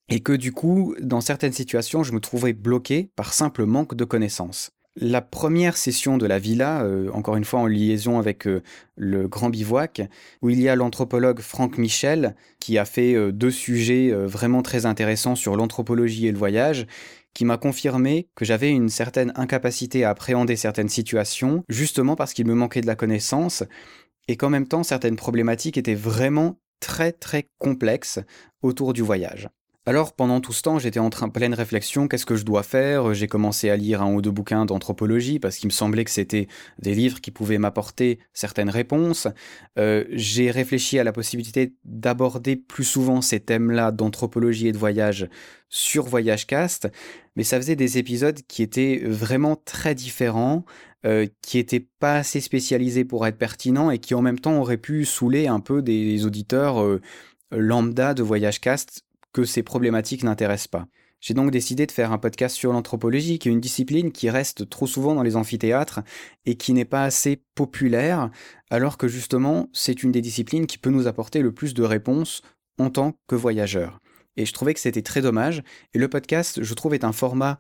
[0.10, 4.06] et que du coup, dans certaines situations, je me trouvais bloqué par simple manque de
[4.06, 4.72] connaissances.
[4.98, 8.62] La première session de la villa, euh, encore une fois en liaison avec euh,
[8.98, 10.02] le Grand Bivouac,
[10.42, 14.86] où il y a l'anthropologue Franck Michel, qui a fait euh, deux sujets vraiment très
[14.86, 16.88] intéressants sur l'anthropologie et le voyage,
[17.34, 22.46] qui m'a confirmé que j'avais une certaine incapacité à appréhender certaines situations, justement parce qu'il
[22.46, 23.64] me manquait de la connaissance,
[24.28, 28.20] et qu'en même temps certaines problématiques étaient vraiment très très complexes
[28.62, 29.48] autour du voyage.
[29.88, 33.16] Alors pendant tout ce temps, j'étais en train pleine réflexion, qu'est-ce que je dois faire?
[33.16, 36.48] J'ai commencé à lire un ou deux bouquins d'anthropologie parce qu'il me semblait que c'était
[36.78, 39.28] des livres qui pouvaient m'apporter certaines réponses.
[39.80, 45.28] Euh, j'ai réfléchi à la possibilité d'aborder plus souvent ces thèmes-là d'anthropologie et de voyage
[45.68, 46.88] sur Voyage Cast,
[47.36, 50.64] mais ça faisait des épisodes qui étaient vraiment très différents,
[51.08, 54.78] euh, qui étaient pas assez spécialisés pour être pertinents et qui en même temps auraient
[54.78, 57.02] pu saouler un peu des auditeurs euh,
[57.52, 60.88] lambda de Voyage Cast que ces problématiques n'intéressent pas.
[61.22, 64.68] J'ai donc décidé de faire un podcast sur l'anthropologie, qui est une discipline qui reste
[64.70, 66.00] trop souvent dans les amphithéâtres
[66.46, 68.32] et qui n'est pas assez populaire,
[68.72, 72.42] alors que justement c'est une des disciplines qui peut nous apporter le plus de réponses
[72.80, 74.00] en tant que voyageurs.
[74.36, 75.62] Et je trouvais que c'était très dommage,
[75.94, 77.60] et le podcast, je trouve, est un format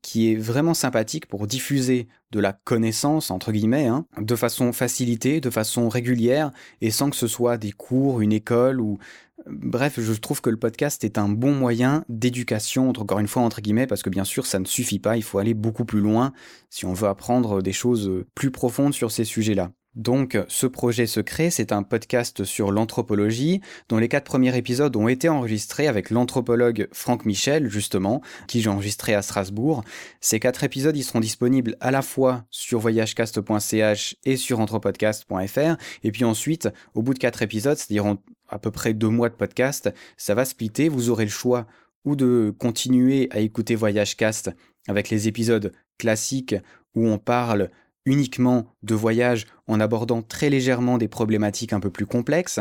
[0.00, 5.42] qui est vraiment sympathique pour diffuser de la connaissance, entre guillemets, hein, de façon facilitée,
[5.42, 8.98] de façon régulière, et sans que ce soit des cours, une école ou...
[9.46, 13.60] Bref, je trouve que le podcast est un bon moyen d'éducation, encore une fois, entre
[13.60, 16.32] guillemets, parce que bien sûr, ça ne suffit pas, il faut aller beaucoup plus loin
[16.70, 19.70] si on veut apprendre des choses plus profondes sur ces sujets-là.
[19.94, 25.06] Donc, ce projet secret, c'est un podcast sur l'anthropologie, dont les quatre premiers épisodes ont
[25.06, 29.84] été enregistrés avec l'anthropologue Franck Michel, justement, qui j'ai enregistré à Strasbourg.
[30.20, 35.76] Ces quatre épisodes, ils seront disponibles à la fois sur voyagecast.ch et sur anthropodcast.fr.
[36.04, 38.16] Et puis ensuite, au bout de quatre épisodes, c'est-à-dire
[38.52, 40.88] à peu près deux mois de podcast, ça va splitter.
[40.88, 41.66] Vous aurez le choix
[42.04, 44.50] ou de continuer à écouter Voyagecast
[44.88, 46.54] avec les épisodes classiques
[46.94, 47.70] où on parle
[48.04, 52.60] uniquement de voyage en abordant très légèrement des problématiques un peu plus complexes,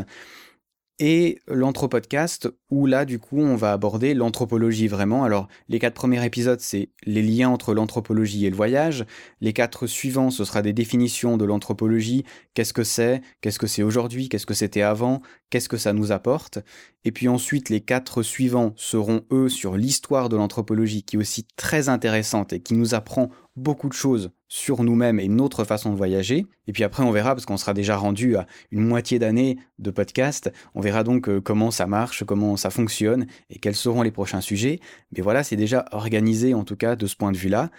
[1.01, 5.23] et l'anthropodcast où là du coup on va aborder l'anthropologie vraiment.
[5.23, 9.05] Alors les quatre premiers épisodes c'est les liens entre l'anthropologie et le voyage,
[9.41, 13.81] les quatre suivants ce sera des définitions de l'anthropologie, qu'est-ce que c'est, qu'est-ce que c'est
[13.81, 16.59] aujourd'hui, qu'est-ce que c'était avant, qu'est-ce que ça nous apporte,
[17.03, 21.47] et puis ensuite les quatre suivants seront eux sur l'histoire de l'anthropologie qui est aussi
[21.55, 23.31] très intéressante et qui nous apprend
[23.61, 26.45] beaucoup de choses sur nous-mêmes et notre façon de voyager.
[26.67, 29.91] Et puis après, on verra, parce qu'on sera déjà rendu à une moitié d'année de
[29.91, 34.11] podcast, on verra donc euh, comment ça marche, comment ça fonctionne et quels seront les
[34.11, 34.79] prochains sujets.
[35.15, 37.69] Mais voilà, c'est déjà organisé en tout cas de ce point de vue-là.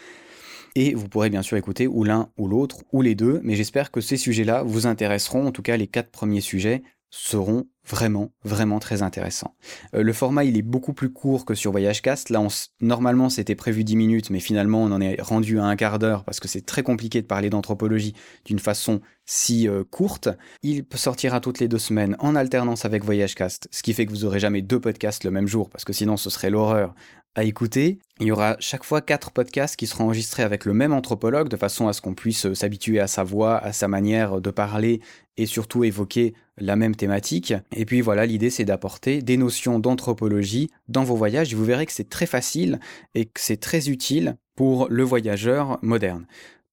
[0.74, 3.90] Et vous pourrez bien sûr écouter ou l'un ou l'autre ou les deux, mais j'espère
[3.90, 5.46] que ces sujets-là vous intéresseront.
[5.46, 9.54] En tout cas, les quatre premiers sujets seront vraiment, vraiment très intéressant.
[9.94, 12.30] Euh, le format, il est beaucoup plus court que sur Voyagecast.
[12.30, 12.46] Là,
[12.80, 16.24] normalement, c'était prévu 10 minutes, mais finalement, on en est rendu à un quart d'heure
[16.24, 18.14] parce que c'est très compliqué de parler d'anthropologie
[18.44, 20.28] d'une façon si euh, courte.
[20.62, 24.24] Il sortira toutes les deux semaines en alternance avec Voyagecast, ce qui fait que vous
[24.24, 26.94] aurez jamais deux podcasts le même jour parce que sinon, ce serait l'horreur
[27.34, 27.98] à écouter.
[28.20, 31.56] Il y aura chaque fois quatre podcasts qui seront enregistrés avec le même anthropologue de
[31.56, 35.00] façon à ce qu'on puisse euh, s'habituer à sa voix, à sa manière de parler
[35.36, 37.54] et surtout évoquer la même thématique.
[37.74, 41.54] Et puis voilà, l'idée c'est d'apporter des notions d'anthropologie dans vos voyages.
[41.54, 42.78] vous verrez que c'est très facile
[43.14, 46.26] et que c'est très utile pour le voyageur moderne.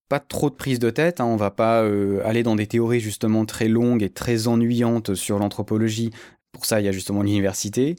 [0.10, 3.00] Pas trop de prise de tête, hein, on va pas euh, aller dans des théories
[3.00, 6.10] justement très longues et très ennuyantes sur l'anthropologie.
[6.52, 7.95] Pour ça, il y a justement l'université.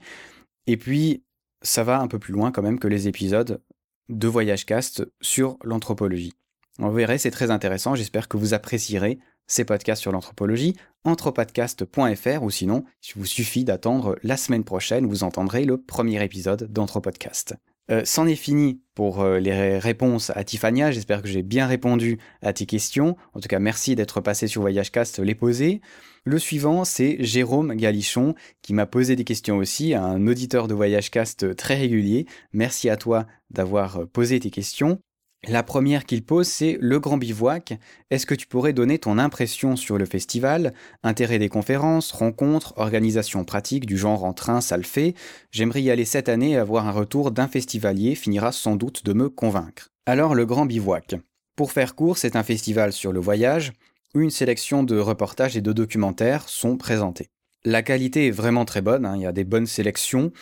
[0.66, 1.23] Et puis,
[1.62, 3.61] ça va un peu plus loin quand même que les épisodes
[4.09, 6.33] de Voyage Cast sur l'anthropologie.
[6.79, 12.51] On verrait, c'est très intéressant, j'espère que vous apprécierez ces podcasts sur l'anthropologie, anthropodcast.fr ou
[12.51, 17.57] sinon, il vous suffit d'attendre la semaine prochaine, vous entendrez le premier épisode d'Anthropodcast.
[17.90, 20.92] Euh, c'en est fini pour euh, les réponses à Tiffania.
[20.92, 23.16] J'espère que j'ai bien répondu à tes questions.
[23.35, 25.81] En tout cas, merci d'être passé sur Voyagecast les poser.
[26.24, 31.57] Le suivant, c'est Jérôme Galichon qui m'a posé des questions aussi, un auditeur de Voyagecast
[31.57, 32.26] très régulier.
[32.53, 35.00] Merci à toi d'avoir posé tes questions.
[35.48, 37.79] La première qu'il pose, c'est le grand bivouac.
[38.11, 40.74] Est-ce que tu pourrais donner ton impression sur le festival?
[41.03, 45.14] Intérêt des conférences, rencontres, organisations pratiques du genre en train, ça le fait.
[45.50, 49.14] J'aimerais y aller cette année et avoir un retour d'un festivalier finira sans doute de
[49.14, 49.88] me convaincre.
[50.05, 51.14] Alors le grand bivouac.
[51.57, 53.72] Pour faire court, c'est un festival sur le voyage
[54.14, 57.31] où une sélection de reportages et de documentaires sont présentés.
[57.64, 59.16] La qualité est vraiment très bonne, hein.
[59.16, 60.33] il y a des bonnes sélections,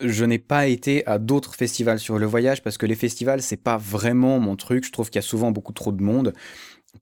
[0.00, 3.56] je n'ai pas été à d'autres festivals sur le voyage parce que les festivals, c'est
[3.56, 4.84] pas vraiment mon truc.
[4.84, 6.32] Je trouve qu'il y a souvent beaucoup trop de monde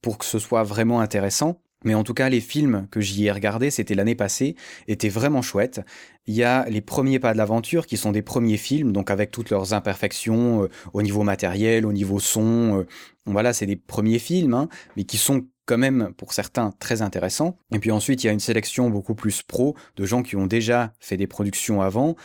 [0.00, 1.60] pour que ce soit vraiment intéressant.
[1.84, 4.54] Mais en tout cas, les films que j'y ai regardés, c'était l'année passée,
[4.86, 5.80] étaient vraiment chouettes.
[6.26, 9.32] Il y a les premiers pas de l'aventure qui sont des premiers films, donc avec
[9.32, 12.80] toutes leurs imperfections euh, au niveau matériel, au niveau son.
[12.80, 12.86] Euh,
[13.26, 17.56] voilà, c'est des premiers films, hein, mais qui sont quand même pour certains très intéressants.
[17.74, 20.46] Et puis ensuite, il y a une sélection beaucoup plus pro de gens qui ont
[20.46, 22.16] déjà fait des productions avant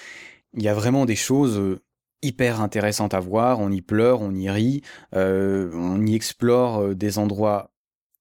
[0.54, 1.82] il y a vraiment des choses euh,
[2.22, 3.60] hyper intéressantes à voir.
[3.60, 4.82] On y pleure, on y rit,
[5.16, 7.72] euh, on y explore euh, des endroits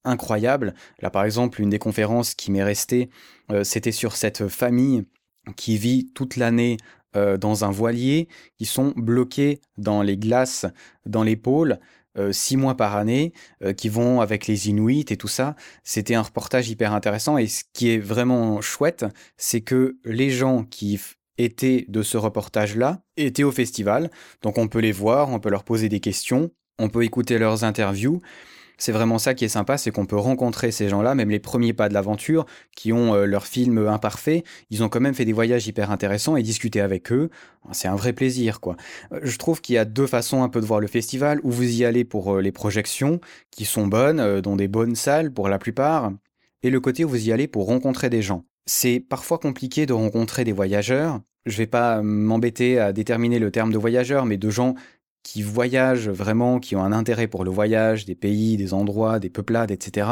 [0.05, 0.75] incroyables.
[1.01, 3.11] Là, par exemple, une des conférences qui m'est restée,
[3.65, 5.05] c'était sur cette famille
[5.57, 6.77] qui vit toute l'année
[7.15, 10.65] dans un voilier, qui sont bloqués dans les glaces,
[11.07, 11.81] dans les pôles.
[12.31, 13.33] six mois par année,
[13.77, 15.57] qui vont avec les Inuits et tout ça.
[15.83, 19.05] C'était un reportage hyper intéressant et ce qui est vraiment chouette,
[19.37, 21.01] c'est que les gens qui
[21.38, 24.11] étaient de ce reportage-là étaient au festival.
[24.42, 27.64] Donc on peut les voir, on peut leur poser des questions, on peut écouter leurs
[27.64, 28.20] interviews.
[28.79, 31.72] C'est vraiment ça qui est sympa, c'est qu'on peut rencontrer ces gens-là, même les premiers
[31.72, 32.44] pas de l'aventure,
[32.77, 36.37] qui ont euh, leur film imparfait, ils ont quand même fait des voyages hyper intéressants
[36.37, 37.31] et discuter avec eux,
[37.72, 38.77] c'est un vrai plaisir, quoi.
[39.12, 41.51] Euh, je trouve qu'il y a deux façons un peu de voir le festival, où
[41.51, 43.20] vous y allez pour euh, les projections,
[43.51, 46.12] qui sont bonnes, dans des bonnes salles pour la plupart,
[46.62, 48.44] et le côté où vous y allez pour rencontrer des gens.
[48.66, 51.20] C'est parfois compliqué de rencontrer des voyageurs.
[51.46, 54.74] Je vais pas m'embêter à déterminer le terme de voyageur, mais de gens
[55.22, 59.31] qui voyagent vraiment, qui ont un intérêt pour le voyage, des pays, des endroits, des
[59.31, 60.09] peuplades, etc.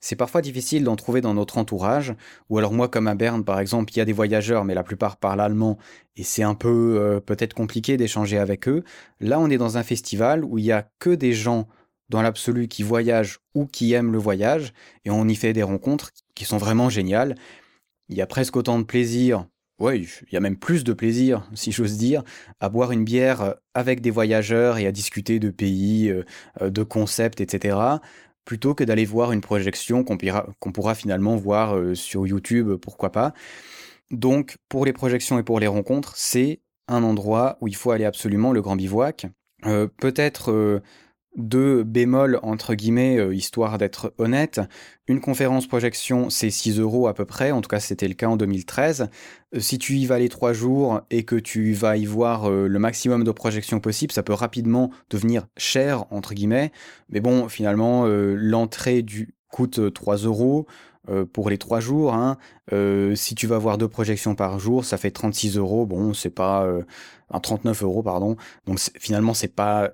[0.00, 2.14] C'est parfois difficile d'en trouver dans notre entourage,
[2.50, 4.84] ou alors moi comme à Berne par exemple, il y a des voyageurs, mais la
[4.84, 5.78] plupart parlent allemand,
[6.16, 8.84] et c'est un peu euh, peut-être compliqué d'échanger avec eux.
[9.20, 11.66] Là on est dans un festival où il y a que des gens
[12.10, 14.72] dans l'absolu qui voyagent ou qui aiment le voyage,
[15.04, 17.34] et on y fait des rencontres qui sont vraiment géniales.
[18.08, 19.46] Il y a presque autant de plaisir,
[19.78, 22.22] ouais, il y a même plus de plaisir, si j'ose dire,
[22.60, 26.24] à boire une bière avec des voyageurs et à discuter de pays, euh,
[26.62, 27.76] euh, de concepts, etc.,
[28.44, 30.16] plutôt que d'aller voir une projection qu'on
[30.72, 33.34] pourra, finalement voir euh, sur YouTube, pourquoi pas.
[34.10, 38.06] Donc, pour les projections et pour les rencontres, c'est un endroit où il faut aller
[38.06, 39.26] absolument, le Grand Bivouac.
[39.98, 40.80] Peut-être
[41.38, 44.60] deux bémols entre guillemets, euh, histoire d'être honnête.
[45.06, 48.26] Une conférence projection, c'est 6 euros à peu près, en tout cas c'était le cas
[48.26, 49.08] en 2013.
[49.54, 52.66] Euh, si tu y vas les trois jours et que tu vas y voir euh,
[52.66, 56.72] le maximum de projections possible, ça peut rapidement devenir cher, entre guillemets.
[57.08, 60.66] Mais bon, finalement, l'entrée du coûte 3 euros
[61.32, 62.12] pour les trois jours.
[62.12, 62.36] Hein.
[63.14, 65.86] si tu vas voir deux projections par jour, ça fait 36 euros.
[65.86, 66.66] Bon, c'est pas...
[67.42, 68.36] 39 euros, pardon.
[68.66, 69.92] Donc finalement, c'est pas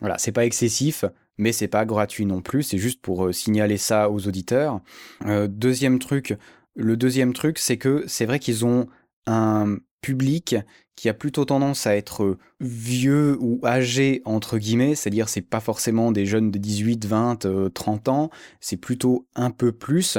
[0.00, 1.04] voilà, c'est pas excessif,
[1.38, 2.62] mais c'est pas gratuit non plus.
[2.62, 4.80] C'est juste pour euh, signaler ça aux auditeurs.
[5.24, 6.36] Euh, deuxième truc,
[6.74, 8.86] le deuxième truc, c'est que c'est vrai qu'ils ont
[9.26, 10.56] un public
[10.94, 16.10] qui a plutôt tendance à être vieux ou âgé entre guillemets, c'est-à-dire c'est pas forcément
[16.10, 18.30] des jeunes de 18, 20, 30 ans,
[18.60, 20.18] c'est plutôt un peu plus.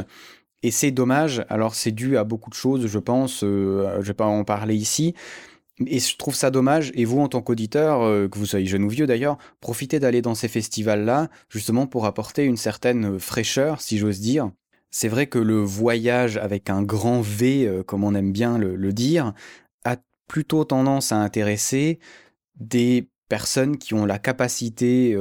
[0.63, 4.13] Et c'est dommage, alors c'est dû à beaucoup de choses, je pense, euh, je vais
[4.13, 5.13] pas en parler ici,
[5.85, 8.83] et je trouve ça dommage, et vous en tant qu'auditeur, euh, que vous soyez jeune
[8.83, 13.97] ou vieux d'ailleurs, profitez d'aller dans ces festivals-là, justement pour apporter une certaine fraîcheur, si
[13.97, 14.51] j'ose dire.
[14.89, 18.93] C'est vrai que le voyage avec un grand V, euh, comme on aime bien le,
[18.93, 19.33] dire,
[19.83, 21.99] a plutôt tendance à intéresser
[22.55, 25.15] des personnes qui ont la capacité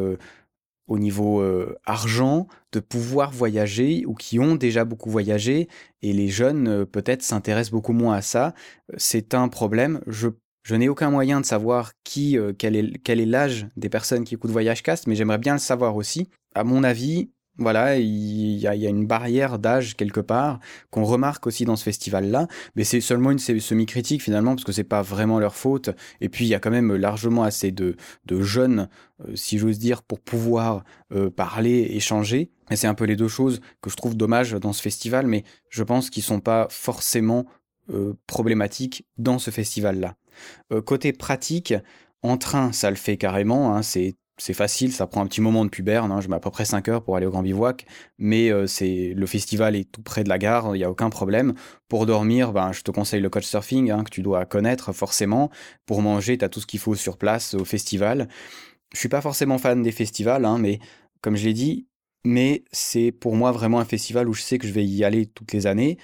[0.87, 5.69] au niveau euh, argent de pouvoir voyager ou qui ont déjà beaucoup voyagé
[6.03, 8.55] et les jeunes euh, peut-être s'intéressent beaucoup moins à ça.
[8.97, 10.01] C'est un problème.
[10.07, 10.29] Je,
[10.67, 14.83] je n'ai aucun moyen de savoir euh, quel est l'âge des personnes qui écoutent Voyage
[14.83, 16.29] Cast, mais j'aimerais bien le savoir aussi.
[16.57, 20.59] À mon avis, voilà, il y, a, une barrière d'âge quelque part
[20.91, 24.83] qu'on remarque aussi dans ce festival-là, mais c'est seulement une semi-critique finalement parce que c'est
[24.83, 25.91] pas vraiment leur faute.
[26.21, 27.95] Et puis il y a quand même largement assez de,
[28.29, 28.89] jeunes,
[29.21, 30.83] euh, si j'ose dire, pour pouvoir
[31.15, 32.51] euh, parler, échanger.
[32.73, 35.45] Et c'est un peu les deux choses que je trouve dommage dans ce festival, mais
[35.71, 37.47] je pense qu'ils sont pas forcément
[38.27, 40.17] problématiques dans ce festival-là.
[40.85, 41.75] Côté pratique,
[42.23, 43.75] en train, ça le fait carrément.
[43.75, 44.15] Hein, c'est
[44.53, 46.89] facile, ça prend un petit moment de puberne, hein, je mets à peu près 5
[46.89, 47.87] heures pour aller au Grand Bivouac,
[48.19, 51.11] mais euh, c'est le festival est tout près de la gare, il n'y a aucun
[51.11, 51.55] problème.
[51.89, 55.51] Pour dormir, ben, je te conseille le coach surfing, hein, que tu dois connaître forcément.
[55.87, 58.29] Pour manger, tu as tout ce qu'il faut sur place au festival.
[58.93, 60.81] Je suis pas forcément fan des festivals, hein, mais
[61.23, 61.87] comme je l'ai dit,
[62.25, 65.27] mais c'est pour moi vraiment un festival où je sais que je vais y aller
[65.27, 65.97] toutes les années.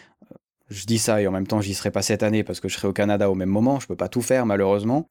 [0.72, 2.76] Je dis ça et en même temps j'y serai pas cette année parce que je
[2.76, 5.06] serai au Canada au même moment, je peux pas tout faire malheureusement.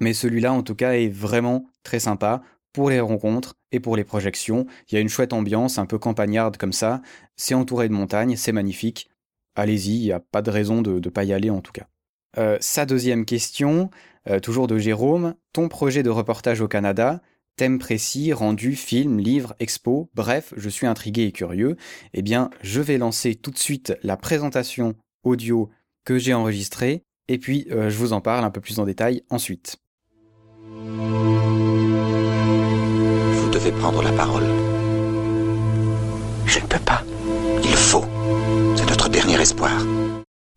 [0.00, 2.42] Mais celui-là, en tout cas, est vraiment très sympa
[2.72, 4.66] pour les rencontres et pour les projections.
[4.88, 7.02] Il y a une chouette ambiance, un peu campagnarde comme ça.
[7.36, 9.10] C'est entouré de montagnes, c'est magnifique.
[9.56, 11.88] Allez-y, il n'y a pas de raison de ne pas y aller en tout cas.
[12.36, 13.90] Euh, sa deuxième question,
[14.28, 15.34] euh, toujours de Jérôme.
[15.52, 17.20] Ton projet de reportage au Canada,
[17.58, 21.76] thème précis, rendu, film, livre, expo, bref, je suis intrigué et curieux.
[22.14, 24.94] Eh bien, je vais lancer tout de suite la présentation
[25.24, 25.68] audio
[26.04, 29.22] que j'ai enregistrée, et puis euh, je vous en parle un peu plus en détail
[29.28, 29.76] ensuite.
[33.58, 34.44] devez prendre la parole.
[36.46, 37.02] Je ne peux pas.
[37.64, 38.04] Il faut.
[38.76, 39.84] C'est notre dernier espoir.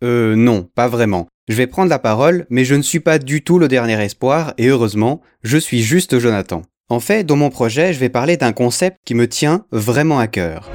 [0.04, 1.28] Euh non, pas vraiment.
[1.48, 4.54] Je vais prendre la parole, mais je ne suis pas du tout le dernier espoir,
[4.58, 6.62] et heureusement, je suis juste Jonathan.
[6.92, 10.28] En fait, dans mon projet, je vais parler d'un concept qui me tient vraiment à
[10.28, 10.70] cœur.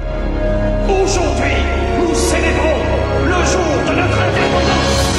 [0.89, 1.53] Aujourd'hui,
[1.99, 2.79] nous célébrons
[3.23, 5.13] le jour de notre indépendance.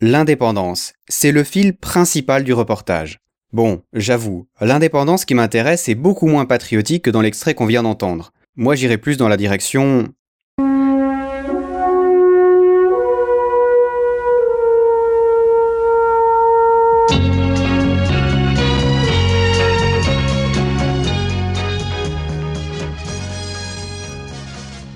[0.00, 3.18] L'indépendance, c'est le fil principal du reportage.
[3.52, 8.30] Bon, j'avoue, l'indépendance qui m'intéresse est beaucoup moins patriotique que dans l'extrait qu'on vient d'entendre.
[8.54, 10.06] Moi j'irais plus dans la direction...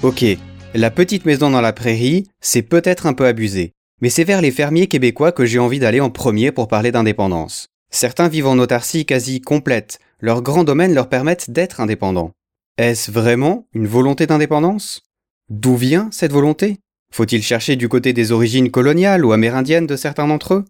[0.02, 0.24] Ok,
[0.74, 4.50] la petite maison dans la prairie, c'est peut-être un peu abusé, mais c'est vers les
[4.50, 7.68] fermiers québécois que j'ai envie d'aller en premier pour parler d'indépendance.
[7.88, 12.32] Certains vivent en autarcie quasi complète, leurs grands domaines leur permettent d'être indépendants.
[12.78, 15.02] Est-ce vraiment une volonté d'indépendance?
[15.50, 16.78] D'où vient cette volonté?
[17.14, 20.64] Faut-il chercher du côté des origines coloniales ou amérindiennes de certains d'entre eux?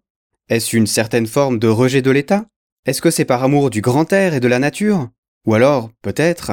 [0.51, 2.45] Est-ce une certaine forme de rejet de l'État?
[2.85, 5.09] Est-ce que c'est par amour du grand air et de la nature?
[5.47, 6.53] Ou alors, peut-être...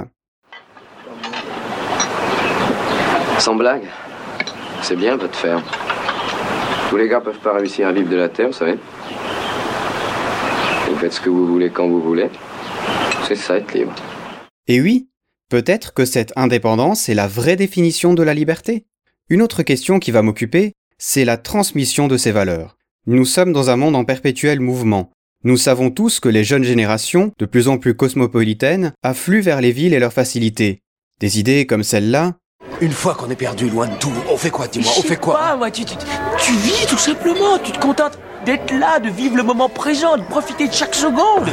[3.40, 3.88] Sans blague,
[4.82, 5.64] c'est bien votre ferme.
[6.90, 8.78] Tous les gars peuvent pas réussir à vivre de la terre, vous savez.
[10.90, 12.30] Vous faites ce que vous voulez quand vous voulez.
[13.28, 13.96] C'est ça être libre.
[14.68, 15.08] Et oui,
[15.48, 18.86] peut-être que cette indépendance est la vraie définition de la liberté.
[19.30, 22.76] Une autre question qui va m'occuper, c'est la transmission de ces valeurs.
[23.08, 25.12] Nous sommes dans un monde en perpétuel mouvement.
[25.46, 29.72] Nous savons tous que les jeunes générations, de plus en plus cosmopolitaines, affluent vers les
[29.72, 30.82] villes et leurs facilités.
[31.22, 32.36] Des idées comme celle-là,
[32.82, 35.34] une fois qu'on est perdu loin de tout, on fait quoi, dis-moi On fait quoi
[35.36, 39.36] pas, moi, tu, tu, tu vis tout simplement, tu te contentes d'être là, de vivre
[39.36, 41.50] le moment présent, de profiter de chaque seconde.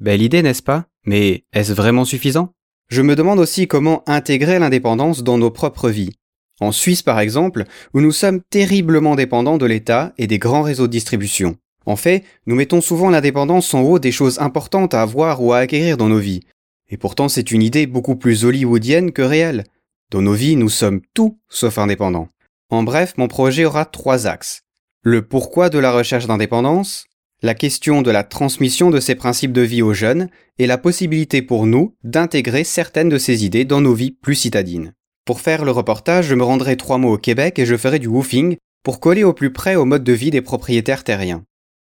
[0.00, 0.84] Belle idée, n'est-ce pas?
[1.06, 2.54] Mais est-ce vraiment suffisant?
[2.88, 6.12] Je me demande aussi comment intégrer l'indépendance dans nos propres vies.
[6.60, 10.86] En Suisse, par exemple, où nous sommes terriblement dépendants de l'État et des grands réseaux
[10.86, 11.56] de distribution.
[11.84, 15.58] En fait, nous mettons souvent l'indépendance en haut des choses importantes à avoir ou à
[15.58, 16.40] acquérir dans nos vies.
[16.88, 19.64] Et pourtant, c'est une idée beaucoup plus hollywoodienne que réelle.
[20.10, 22.28] Dans nos vies, nous sommes tout sauf indépendants.
[22.70, 24.62] En bref, mon projet aura trois axes.
[25.02, 27.06] Le pourquoi de la recherche d'indépendance,
[27.42, 30.28] la question de la transmission de ces principes de vie aux jeunes
[30.58, 34.94] et la possibilité pour nous d'intégrer certaines de ces idées dans nos vies plus citadines.
[35.26, 38.06] Pour faire le reportage, je me rendrai trois mots au Québec et je ferai du
[38.06, 41.44] woofing pour coller au plus près au mode de vie des propriétaires terriens.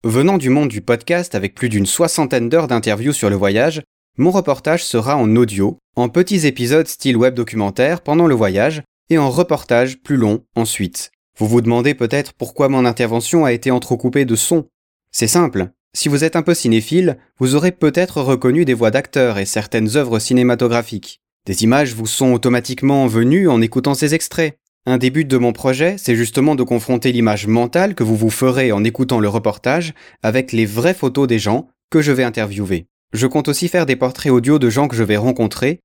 [0.03, 3.83] Venant du monde du podcast avec plus d'une soixantaine d'heures d'interviews sur le voyage,
[4.17, 9.19] Mon reportage sera en audio, en petits épisodes style web documentaire pendant le voyage et
[9.19, 11.11] en reportage plus long ensuite.
[11.37, 14.69] Vous vous demandez peut-être pourquoi mon intervention a été entrecoupée de sons.
[15.11, 15.71] C'est simple.
[15.95, 19.97] Si vous êtes un peu cinéphile, vous aurez peut-être reconnu des voix d'acteurs et certaines
[19.97, 21.21] œuvres cinématographiques.
[21.45, 24.57] Des images vous sont automatiquement venues en écoutant ces extraits.
[24.87, 28.31] Un des buts de mon projet, c'est justement de confronter l'image mentale que vous vous
[28.31, 29.93] ferez en écoutant le reportage
[30.23, 32.87] avec les vraies photos des gens que je vais interviewer.
[33.15, 35.79] Je compte aussi faire des portraits audio de gens que je vais rencontrer.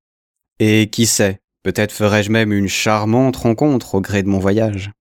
[0.59, 4.91] Et qui sait, peut-être ferai-je même une charmante rencontre au gré de mon voyage.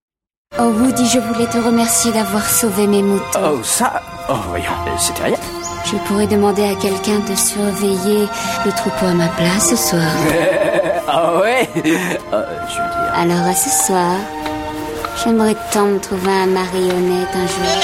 [0.59, 3.39] Oh Woody, je voulais te remercier d'avoir sauvé mes moutons.
[3.43, 5.37] Oh, ça Oh, voyons, euh, c'était rien.
[5.85, 8.27] Je pourrais demander à quelqu'un de surveiller
[8.65, 10.01] le troupeau à ma place ce soir.
[11.11, 13.13] Ah ouais Euh, Je veux dire...
[13.15, 14.15] Alors à ce soir,
[15.23, 17.83] j'aimerais tant me trouver un marionnette un jour.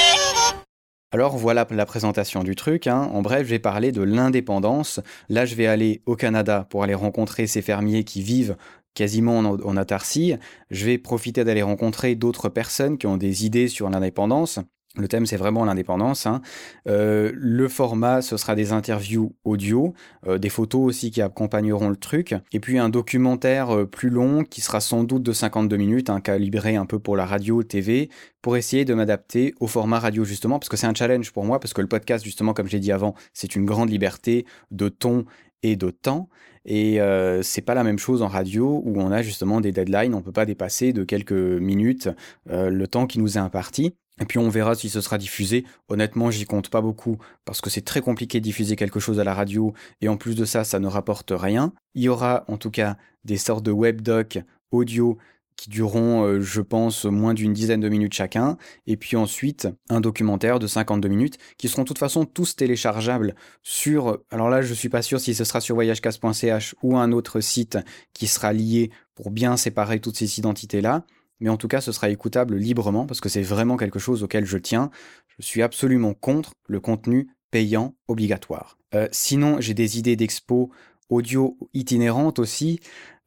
[1.11, 2.87] Alors voilà la présentation du truc.
[2.87, 3.09] hein.
[3.13, 4.99] En bref, je vais parler de l'indépendance.
[5.29, 8.57] Là, je vais aller au Canada pour aller rencontrer ces fermiers qui vivent
[8.95, 10.39] quasiment en, en.
[10.71, 14.59] Je vais profiter d'aller rencontrer d'autres personnes qui ont des idées sur l'indépendance.
[14.97, 16.25] Le thème, c'est vraiment l'indépendance.
[16.25, 16.41] hein.
[16.87, 19.93] Euh, le format, ce sera des interviews audio,
[20.25, 24.43] euh, des photos aussi qui accompagneront le truc, et puis un documentaire euh, plus long
[24.43, 28.09] qui sera sans doute de 52 minutes, hein, calibré un peu pour la radio, TV,
[28.41, 31.59] pour essayer de m'adapter au format radio justement, parce que c'est un challenge pour moi,
[31.59, 35.25] parce que le podcast, justement, comme j'ai dit avant, c'est une grande liberté de ton
[35.61, 36.29] et de temps.
[36.67, 36.99] Et
[37.43, 40.31] c'est pas la même chose en radio où on a justement des deadlines, on peut
[40.31, 42.09] pas dépasser de quelques minutes
[42.47, 43.93] le temps qui nous est imparti.
[44.21, 45.65] Et puis on verra si ce sera diffusé.
[45.89, 49.23] Honnêtement, j'y compte pas beaucoup parce que c'est très compliqué de diffuser quelque chose à
[49.23, 51.73] la radio et en plus de ça, ça ne rapporte rien.
[51.93, 54.39] Il y aura en tout cas des sortes de webdocs
[54.71, 55.17] audio
[55.55, 58.57] qui dureront, euh, je pense, moins d'une dizaine de minutes chacun,
[58.87, 63.35] et puis ensuite un documentaire de 52 minutes, qui seront de toute façon tous téléchargeables
[63.63, 67.39] sur, alors là je suis pas sûr si ce sera sur voyagecast.ch ou un autre
[67.39, 67.77] site
[68.13, 71.05] qui sera lié pour bien séparer toutes ces identités-là,
[71.39, 74.45] mais en tout cas ce sera écoutable librement, parce que c'est vraiment quelque chose auquel
[74.45, 74.89] je tiens.
[75.37, 78.77] Je suis absolument contre le contenu payant obligatoire.
[78.93, 80.71] Euh, sinon, j'ai des idées d'expo
[81.09, 82.79] audio itinérantes aussi,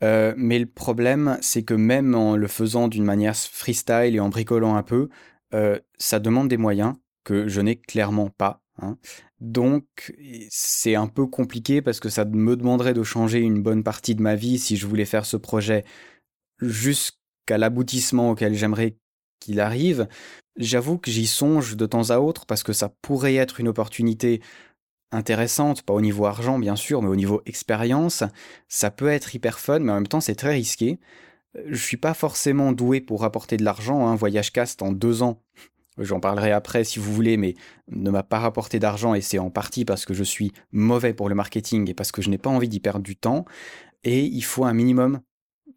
[0.02, 4.28] euh, mais le problème, c'est que même en le faisant d'une manière freestyle et en
[4.28, 5.08] bricolant un peu,
[5.54, 6.94] euh, ça demande des moyens
[7.24, 8.62] que je n'ai clairement pas.
[8.82, 8.98] hein.
[9.40, 10.14] Donc,
[10.50, 14.22] c'est un peu compliqué parce que ça me demanderait de changer une bonne partie de
[14.22, 15.84] ma vie si je voulais faire ce projet
[16.60, 17.17] jusqu'à
[17.56, 18.96] l'aboutissement auquel j'aimerais
[19.40, 20.08] qu'il arrive.
[20.56, 24.42] J'avoue que j'y songe de temps à autre parce que ça pourrait être une opportunité
[25.12, 28.24] intéressante, pas au niveau argent bien sûr, mais au niveau expérience,
[28.68, 30.98] ça peut être hyper fun, mais en même temps c'est très risqué.
[31.56, 34.16] Euh, Je suis pas forcément doué pour rapporter de l'argent, hein.
[34.16, 35.40] Voyage Cast en deux ans,
[35.96, 37.54] j'en parlerai après si vous voulez, mais
[37.88, 41.28] ne m'a pas rapporté d'argent et c'est en partie parce que je suis mauvais pour
[41.28, 43.44] le marketing et parce que je n'ai pas envie d'y perdre du temps.
[44.04, 45.20] Et il faut un minimum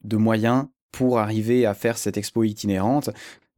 [0.04, 3.10] de moyens pour arriver à faire cette expo itinérante.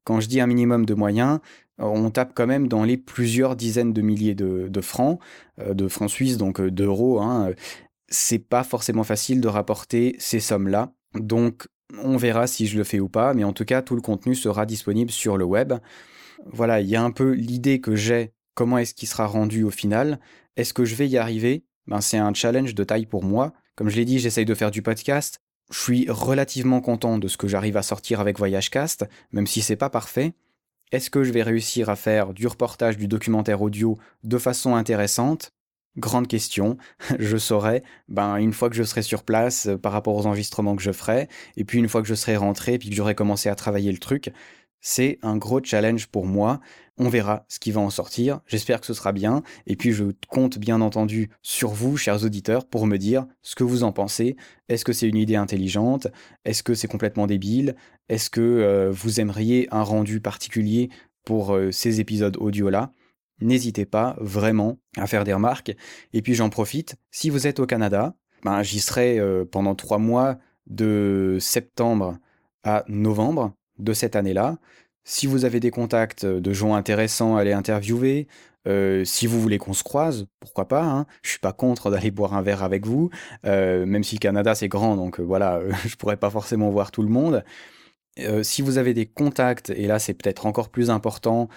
[0.03, 1.39] Quand je dis un minimum de moyens,
[1.79, 5.19] on tape quand même dans les plusieurs dizaines de milliers de, de francs,
[5.59, 7.19] euh, de francs suisses, donc euh, d'euros.
[7.21, 7.51] Hein.
[8.09, 10.93] C'est pas forcément facile de rapporter ces sommes-là.
[11.15, 11.67] Donc,
[12.01, 14.35] on verra si je le fais ou pas, mais en tout cas, tout le contenu
[14.35, 15.73] sera disponible sur le web.
[16.45, 19.69] Voilà, il y a un peu l'idée que j'ai, comment est-ce qu'il sera rendu au
[19.69, 20.19] final.
[20.57, 21.65] Est-ce que je vais y arriver?
[21.87, 23.53] Ben, C'est un challenge de taille pour moi.
[23.75, 25.41] Comme je l'ai dit, j'essaye de faire du podcast.
[25.73, 29.75] Je suis relativement content de ce que j'arrive à sortir avec VoyageCast, même si c'est
[29.75, 30.33] pas parfait.
[30.91, 35.51] Est-ce que je vais réussir à faire du reportage, du documentaire audio de façon intéressante?
[35.97, 36.77] Grande question.
[37.19, 40.75] Je saurai ben, une fois que je serai sur place euh, par rapport aux enregistrements
[40.75, 43.49] que je ferai, et puis une fois que je serai rentré, puis que j'aurai commencé
[43.49, 44.31] à travailler le truc.
[44.81, 46.59] C'est un gros challenge pour moi.
[46.97, 48.41] On verra ce qui va en sortir.
[48.45, 49.41] J'espère que ce sera bien.
[49.65, 53.63] Et puis je compte bien entendu sur vous, chers auditeurs, pour me dire ce que
[53.63, 54.35] vous en pensez.
[54.69, 56.07] Est-ce que c'est une idée intelligente?
[56.45, 57.75] Est-ce que c'est complètement débile?
[58.09, 60.89] Est-ce que euh, vous aimeriez un rendu particulier
[61.25, 62.91] pour euh, ces épisodes audio-là?
[63.41, 65.75] N'hésitez pas vraiment à faire des remarques.
[66.13, 69.97] Et puis j'en profite, si vous êtes au Canada, ben, j'y serai euh, pendant trois
[69.97, 70.37] mois
[70.67, 72.19] de septembre
[72.63, 74.59] à novembre de cette année-là.
[75.05, 78.27] Si vous avez des contacts de gens intéressants à les interviewer,
[78.67, 80.83] euh, si vous voulez qu'on se croise, pourquoi pas.
[80.83, 83.09] Hein je suis pas contre d'aller boire un verre avec vous,
[83.45, 86.69] euh, même si le Canada c'est grand, donc euh, voilà, euh, je pourrais pas forcément
[86.69, 87.43] voir tout le monde.
[88.19, 91.49] Euh, si vous avez des contacts, et là c'est peut-être encore plus important,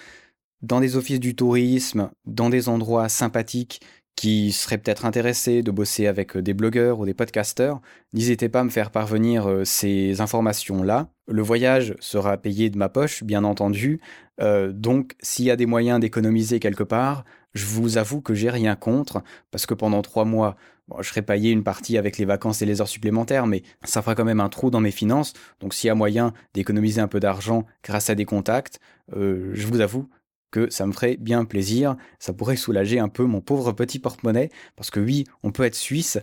[0.61, 3.81] dans des offices du tourisme, dans des endroits sympathiques
[4.17, 7.79] qui seraient peut-être intéressés de bosser avec euh, des blogueurs ou des podcasteurs,
[8.13, 11.07] n'hésitez pas à me faire parvenir euh, ces informations-là.
[11.27, 14.01] Le voyage sera payé de ma poche, bien entendu,
[14.41, 18.49] euh, donc s'il y a des moyens d'économiser quelque part, je vous avoue que j'ai
[18.49, 20.57] rien contre, parce que pendant trois mois,
[20.99, 24.15] je serai payé une partie avec les vacances et les heures supplémentaires, mais ça fera
[24.15, 25.33] quand même un trou dans mes finances.
[25.59, 28.79] Donc s'il y a moyen d'économiser un peu d'argent grâce à des contacts,
[29.11, 30.07] je vous avoue
[30.51, 34.49] que ça me ferait bien plaisir, ça pourrait soulager un peu mon pauvre petit porte-monnaie,
[34.75, 36.19] parce que oui, on peut être suisse,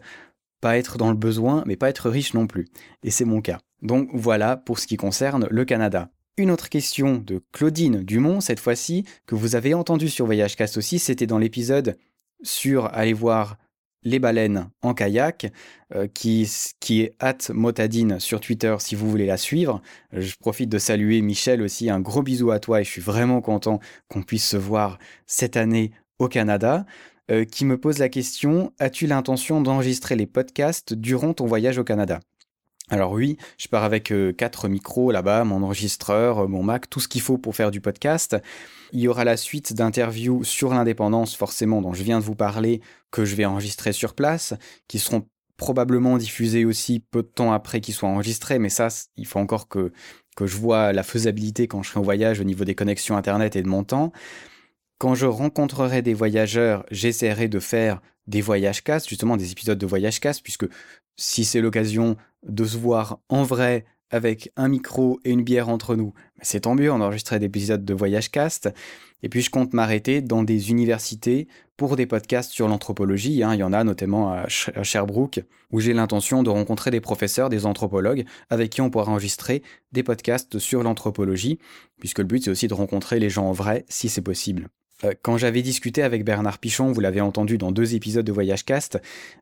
[0.61, 2.67] pas être dans le besoin, mais pas être riche non plus.
[3.03, 3.61] Et c'est mon cas.
[3.83, 6.11] Donc voilà pour ce qui concerne le Canada.
[6.37, 10.77] Une autre question de Claudine Dumont, cette fois-ci, que vous avez entendu sur Voyage Cast
[10.77, 11.97] aussi, c'était dans l'épisode
[12.43, 13.57] sur aller voir
[14.05, 15.53] les baleines en kayak,
[15.95, 16.51] euh, qui,
[16.81, 19.83] qui est at motadine sur Twitter si vous voulez la suivre.
[20.13, 23.41] Je profite de saluer Michel aussi, un gros bisou à toi et je suis vraiment
[23.41, 26.85] content qu'on puisse se voir cette année au Canada.
[27.31, 31.85] Euh, qui me pose la question As-tu l'intention d'enregistrer les podcasts durant ton voyage au
[31.85, 32.21] Canada?
[32.91, 37.09] Alors oui, je pars avec euh, quatre micros là-bas, mon enregistreur, mon Mac, tout ce
[37.09, 38.37] qu'il faut pour faire du podcast.
[38.93, 42.83] Il y aura la suite d'interviews sur l'indépendance, forcément, dont je viens de vous parler,
[43.15, 44.55] que je vais enregistrer sur place,
[44.89, 45.25] qui seront
[45.57, 49.69] probablement diffusées aussi peu de temps après qu'ils soient enregistrés, mais ça, il faut encore
[49.69, 49.93] que,
[50.35, 53.55] que je vois la faisabilité quand je serai en voyage au niveau des connexions Internet
[53.55, 54.11] et de mon temps.
[54.99, 59.87] Quand je rencontrerai des voyageurs, j'essaierai de faire des voyages cast, justement des épisodes de
[59.87, 60.67] voyage cast, puisque
[61.17, 65.97] si c'est l'occasion de se voir en vrai avec un micro et une bière entre
[65.97, 68.69] nous, c'est tant mieux, on enregistrerait des épisodes de voyage cast.
[69.23, 71.49] Et puis je compte m'arrêter dans des universités
[71.79, 73.43] pour des podcasts sur l'anthropologie.
[73.43, 73.55] Hein.
[73.55, 75.41] Il y en a notamment à Sherbrooke,
[75.73, 80.03] où j'ai l'intention de rencontrer des professeurs, des anthropologues, avec qui on pourra enregistrer des
[80.03, 81.59] podcasts sur l'anthropologie,
[81.99, 84.69] puisque le but c'est aussi de rencontrer les gens en vrai, si c'est possible.
[85.03, 88.65] Euh, quand j'avais discuté avec Bernard Pichon, vous l'avez entendu dans deux épisodes de Voyage
[88.65, 89.01] Cast,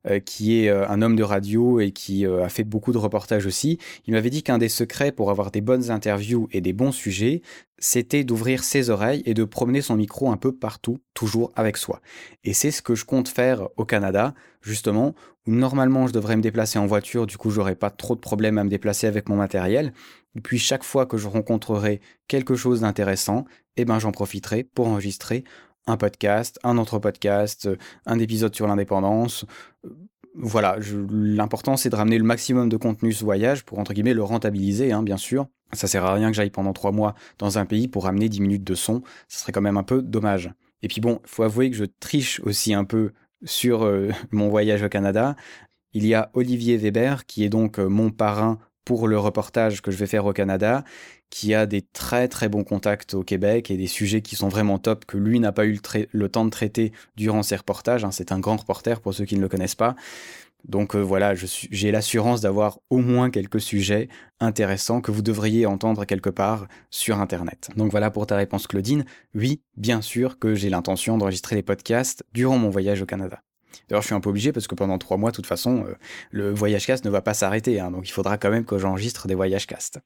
[0.09, 3.46] euh, qui est euh, un homme de radio et qui a fait beaucoup de reportages
[3.46, 6.92] aussi, il m'avait dit qu'un des secrets pour avoir des bonnes interviews et des bons
[6.92, 7.42] sujets,
[7.78, 12.00] c'était d'ouvrir ses oreilles et de promener son micro un peu partout, toujours avec soi.
[12.44, 15.14] Et c'est ce que je compte faire au Canada, justement,
[15.46, 18.59] où normalement je devrais me déplacer en voiture, du coup j'aurais pas trop de problèmes
[18.59, 19.92] à me déplacer avec mon matériel.
[20.35, 23.45] Et puis chaque fois que je rencontrerai quelque chose d'intéressant,
[23.76, 25.45] eh ben j'en profiterai pour enregistrer
[25.87, 27.68] un podcast, un autre podcast,
[28.07, 29.45] un épisode sur l'indépendance.
[30.35, 30.78] Voilà,
[31.11, 34.93] l'important c'est de ramener le maximum de contenu ce voyage pour entre guillemets le rentabiliser,
[34.93, 35.47] hein, bien sûr.
[35.72, 38.41] Ça sert à rien que j'aille pendant trois mois dans un pays pour ramener dix
[38.41, 40.53] minutes de son, ce serait quand même un peu dommage.
[40.83, 43.12] Et puis bon, faut avouer que je triche aussi un peu
[43.45, 45.37] sur euh, mon voyage au Canada.
[45.95, 49.91] Il y a Olivier Weber qui est donc euh, mon parrain pour le reportage que
[49.91, 50.85] je vais faire au Canada,
[51.30, 54.78] qui a des très très bons contacts au Québec et des sujets qui sont vraiment
[54.78, 55.78] top que lui n'a pas eu
[56.12, 58.05] le, temps de traiter durant ses reportages.
[58.05, 58.11] Hein.
[58.11, 59.97] C'est un grand reporter pour ceux qui ne le connaissent pas.
[60.64, 64.09] Donc euh, voilà, j'ai l'assurance d'avoir au moins quelques sujets
[64.41, 67.70] intéressants que vous devriez entendre quelque part sur Internet.
[67.76, 69.05] Donc voilà pour ta réponse Claudine.
[69.35, 73.43] Oui, bien sûr que j'ai l'intention d'enregistrer les podcasts durant mon voyage au Canada.
[73.93, 75.95] D'ailleurs, je suis un peu obligé parce que pendant trois mois, de toute façon, euh,
[76.30, 77.78] le voyage cast ne va pas s'arrêter.
[77.78, 79.99] Hein, donc il faudra quand même que j'enregistre des voyages cast.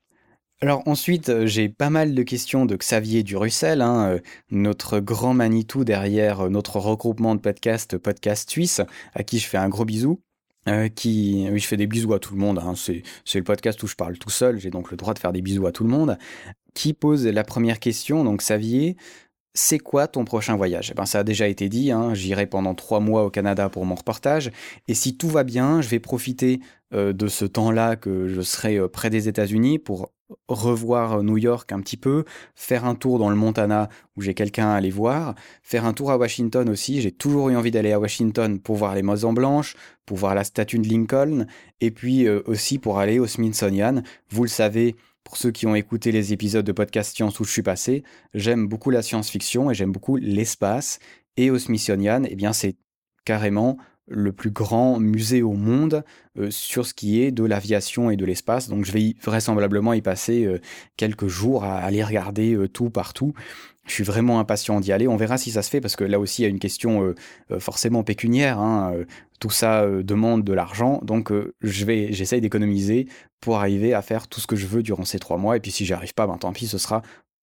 [0.60, 4.18] Alors ensuite, euh, j'ai pas mal de questions de Xavier Durussel, hein, euh,
[4.50, 8.80] notre grand Manitou derrière notre regroupement de podcasts Podcast Suisse,
[9.14, 10.20] à qui je fais un gros bisou.
[10.96, 12.58] qui, oui, je fais des bisous à tout le monde.
[12.58, 14.58] Hein, c'est, c'est le podcast où je parle tout seul.
[14.58, 16.18] J'ai donc le droit de faire des bisous à tout le monde.
[16.74, 18.24] Qui pose la première question?
[18.24, 18.96] Donc Xavier,
[19.56, 20.90] c'est quoi ton prochain voyage?
[20.90, 23.84] Eh ben, Ça a déjà été dit, hein, j'irai pendant trois mois au Canada pour
[23.86, 24.50] mon reportage,
[24.86, 26.60] et si tout va bien, je vais profiter
[26.94, 30.12] euh, de ce temps-là que je serai euh, près des États-Unis pour
[30.48, 34.68] revoir New York un petit peu, faire un tour dans le Montana où j'ai quelqu'un
[34.68, 38.00] à aller voir, faire un tour à Washington aussi, j'ai toujours eu envie d'aller à
[38.00, 41.46] Washington pour voir les Maisons Blanches, pour voir la statue de Lincoln,
[41.80, 44.02] et puis euh, aussi pour aller au Smithsonian.
[44.30, 44.96] Vous le savez,
[45.26, 48.68] pour ceux qui ont écouté les épisodes de podcast Science où je suis passé, j'aime
[48.68, 51.00] beaucoup la science-fiction et j'aime beaucoup l'espace.
[51.36, 52.76] Et au Smithsonian, eh bien, c'est
[53.24, 56.04] carrément le plus grand musée au monde
[56.38, 58.68] euh, sur ce qui est de l'aviation et de l'espace.
[58.68, 60.60] Donc je vais vraisemblablement y passer euh,
[60.96, 63.34] quelques jours à aller regarder euh, tout partout.
[63.84, 65.08] Je suis vraiment impatient d'y aller.
[65.08, 67.14] On verra si ça se fait parce que là aussi il y a une question
[67.60, 68.58] forcément pécuniaire.
[68.58, 68.92] Hein.
[69.38, 73.06] Tout ça demande de l'argent, donc j'essaye d'économiser
[73.46, 75.56] pour arriver à faire tout ce que je veux durant ces trois mois.
[75.56, 77.02] Et puis si j'y arrive pas, ben tant pis, ce sera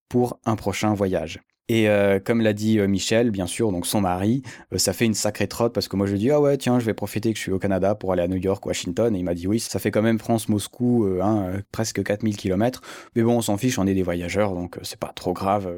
[0.09, 1.39] pour un prochain voyage.
[1.69, 4.43] Et euh, comme l'a dit euh, Michel, bien sûr, donc son mari,
[4.73, 6.85] euh, ça fait une sacrée trotte parce que moi je dis ah ouais tiens je
[6.85, 9.23] vais profiter que je suis au Canada pour aller à New York, Washington et il
[9.23, 12.81] m'a dit oui ça fait quand même France-Moscou hein, presque 4000 km
[13.15, 15.73] mais bon on s'en fiche on est des voyageurs donc c'est pas trop grave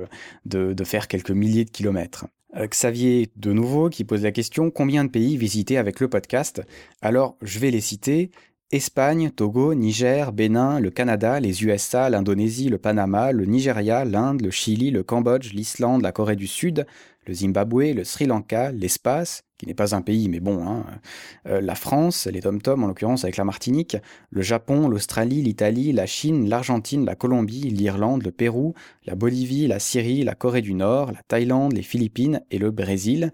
[0.45, 2.26] de, faire quelques milliers de kilomètres.
[2.57, 6.63] Xavier de nouveau qui pose la question combien de pays visiter avec le podcast?
[7.03, 8.32] Alors je vais les citer
[8.72, 14.49] Espagne, Togo, Niger, Bénin, le Canada, les USA, l'Indonésie, le Panama, le Nigeria, l'Inde, le
[14.49, 16.88] Chili, le Cambodge, l'Islande, la Corée du Sud,
[17.28, 20.86] le Zimbabwe, le Sri Lanka, l'espace, qui n'est pas un pays, mais bon, hein,
[21.47, 23.97] euh, la France, les tom-tom en l'occurrence avec la Martinique,
[24.30, 28.74] le Japon, l'Australie, l'Italie, la Chine, l'Argentine, la Colombie, l'Irlande, le Pérou,
[29.05, 33.32] la Bolivie, la Syrie, la Corée du Nord, la Thaïlande, les Philippines et le Brésil.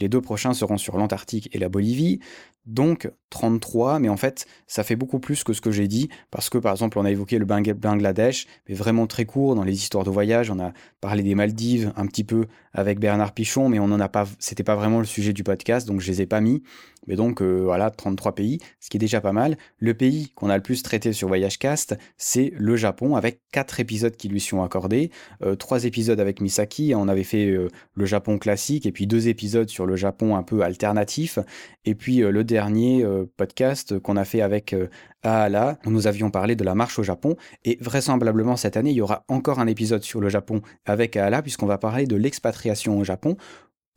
[0.00, 2.20] Les deux prochains seront sur l'Antarctique et la Bolivie.
[2.68, 6.50] Donc 33, mais en fait, ça fait beaucoup plus que ce que j'ai dit, parce
[6.50, 10.04] que par exemple, on a évoqué le Bangladesh, mais vraiment très court dans les histoires
[10.04, 10.50] de voyage.
[10.50, 12.44] On a parlé des Maldives un petit peu
[12.74, 15.88] avec Bernard Pichon, mais on n'en a pas, c'était pas vraiment le sujet du podcast,
[15.88, 16.62] donc je les ai pas mis.
[17.08, 19.56] Mais donc euh, voilà, 33 pays, ce qui est déjà pas mal.
[19.78, 23.80] Le pays qu'on a le plus traité sur Voyage Cast, c'est le Japon, avec quatre
[23.80, 25.10] épisodes qui lui sont accordés,
[25.42, 29.28] euh, trois épisodes avec Misaki, on avait fait euh, le Japon classique, et puis deux
[29.28, 31.38] épisodes sur le Japon un peu alternatif,
[31.86, 33.04] et puis le dernier
[33.38, 34.74] podcast qu'on a fait avec
[35.22, 38.96] Aala, où nous avions parlé de la marche au Japon, et vraisemblablement cette année, il
[38.96, 42.98] y aura encore un épisode sur le Japon avec Aala, puisqu'on va parler de l'expatriation
[42.98, 43.36] au Japon,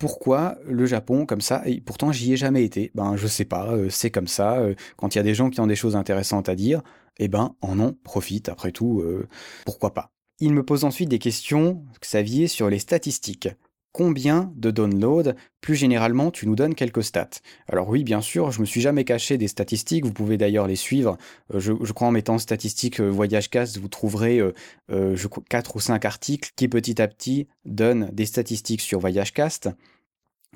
[0.01, 2.89] pourquoi le Japon comme ça et pourtant j'y ai jamais été.
[2.95, 5.51] Ben je sais pas euh, c'est comme ça euh, quand il y a des gens
[5.51, 6.81] qui ont des choses intéressantes à dire
[7.19, 9.27] eh ben en ont profite après tout euh,
[9.63, 10.09] pourquoi pas.
[10.39, 13.49] Il me pose ensuite des questions Xavier sur les statistiques
[13.91, 17.41] combien de downloads Plus généralement, tu nous donnes quelques stats.
[17.67, 20.75] Alors oui, bien sûr, je me suis jamais caché des statistiques, vous pouvez d'ailleurs les
[20.75, 21.17] suivre.
[21.53, 26.67] Je, crois en mettant statistiques VoyageCast, vous trouverez euh, je, 4 ou 5 articles qui
[26.67, 29.69] petit à petit donnent des statistiques sur VoyageCast.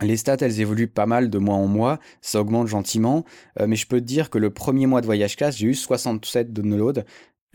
[0.01, 3.23] Les stats, elles évoluent pas mal de mois en mois, ça augmente gentiment,
[3.61, 5.73] euh, mais je peux te dire que le premier mois de Voyage Class, j'ai eu
[5.73, 7.03] 67 downloads.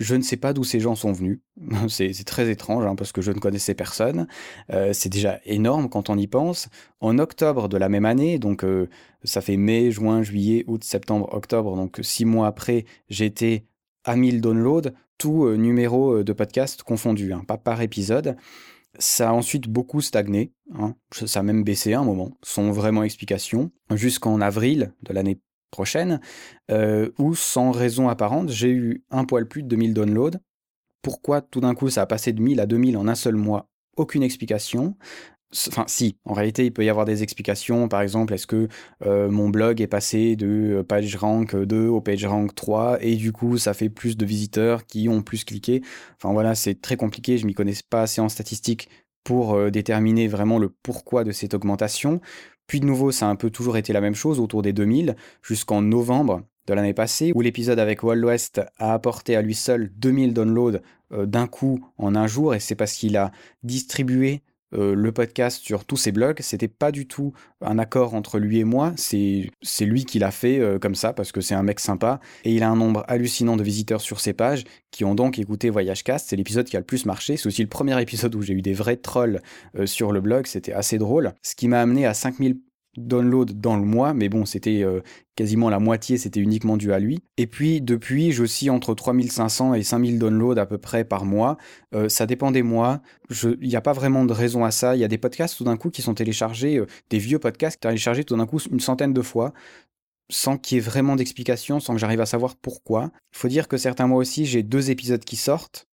[0.00, 1.40] Je ne sais pas d'où ces gens sont venus.
[1.88, 4.26] c'est très étrange hein, parce que je ne connaissais personne.
[4.72, 6.68] Euh, c'est déjà énorme quand on y pense.
[7.00, 8.88] En octobre de la même année, donc euh,
[9.24, 13.66] ça fait mai, juin, juillet, août, septembre, octobre, donc six mois après, j'étais
[14.04, 18.36] à 1000 downloads, tout numéro de podcast confondu, hein, pas par épisode.
[18.98, 20.94] Ça a ensuite beaucoup stagné, hein.
[21.12, 25.38] ça a même baissé un moment, sans vraiment explication, jusqu'en avril de l'année
[25.70, 26.20] prochaine,
[26.70, 30.38] euh, où sans raison apparente, j'ai eu un poil plus de 2000 downloads.
[31.02, 33.68] Pourquoi tout d'un coup ça a passé de 1000 à 2000 en un seul mois?
[33.96, 34.96] Aucune explication.
[35.68, 37.88] Enfin, si, en réalité, il peut y avoir des explications.
[37.88, 38.68] Par exemple, est-ce que
[39.04, 43.58] euh, mon blog est passé de euh, PageRank 2 au PageRank 3 et du coup,
[43.58, 45.82] ça fait plus de visiteurs qui ont plus cliqué?
[46.16, 47.36] Enfin voilà, c'est très compliqué.
[47.36, 48.88] Je m'y connais pas assez en statistiques
[49.24, 52.20] pour euh, déterminer vraiment le pourquoi de cette augmentation.
[52.70, 55.16] Puis de nouveau, ça a un peu toujours été la même chose autour des 2000
[55.42, 59.90] jusqu'en novembre de l'année passée, où l'épisode avec Wild West a apporté à lui seul
[59.96, 60.78] 2000 downloads
[61.10, 63.32] d'un coup en un jour, et c'est parce qu'il a
[63.64, 64.42] distribué
[64.74, 66.40] euh, le podcast sur tous ses blogs.
[66.40, 68.92] C'était pas du tout un accord entre lui et moi.
[68.96, 69.50] C'est
[69.80, 72.62] lui qui l'a fait euh, comme ça parce que c'est un mec sympa et il
[72.62, 76.28] a un nombre hallucinant de visiteurs sur ses pages qui ont donc écouté Voyagecast.
[76.28, 77.36] C'est l'épisode qui a le plus marché.
[77.36, 79.40] C'est aussi le premier épisode où j'ai eu des vrais trolls
[79.76, 80.46] euh, sur le blog.
[80.46, 81.32] C'était assez drôle.
[81.42, 82.56] Ce qui m'a amené à 5000
[82.96, 85.00] downloads dans le mois, mais bon, c'était euh,
[85.36, 87.20] quasiment la moitié, c'était uniquement dû à lui.
[87.36, 91.56] Et puis, depuis, j'oscille entre 3500 et 5000 downloads à peu près par mois.
[91.94, 93.00] Euh, ça dépend des mois.
[93.44, 94.96] Il n'y a pas vraiment de raison à ça.
[94.96, 97.80] Il y a des podcasts tout d'un coup qui sont téléchargés, euh, des vieux podcasts
[97.80, 99.52] téléchargés tout d'un coup une centaine de fois
[100.32, 103.10] sans qu'il y ait vraiment d'explication, sans que j'arrive à savoir pourquoi.
[103.32, 105.88] Il faut dire que certains mois aussi, j'ai deux épisodes qui sortent,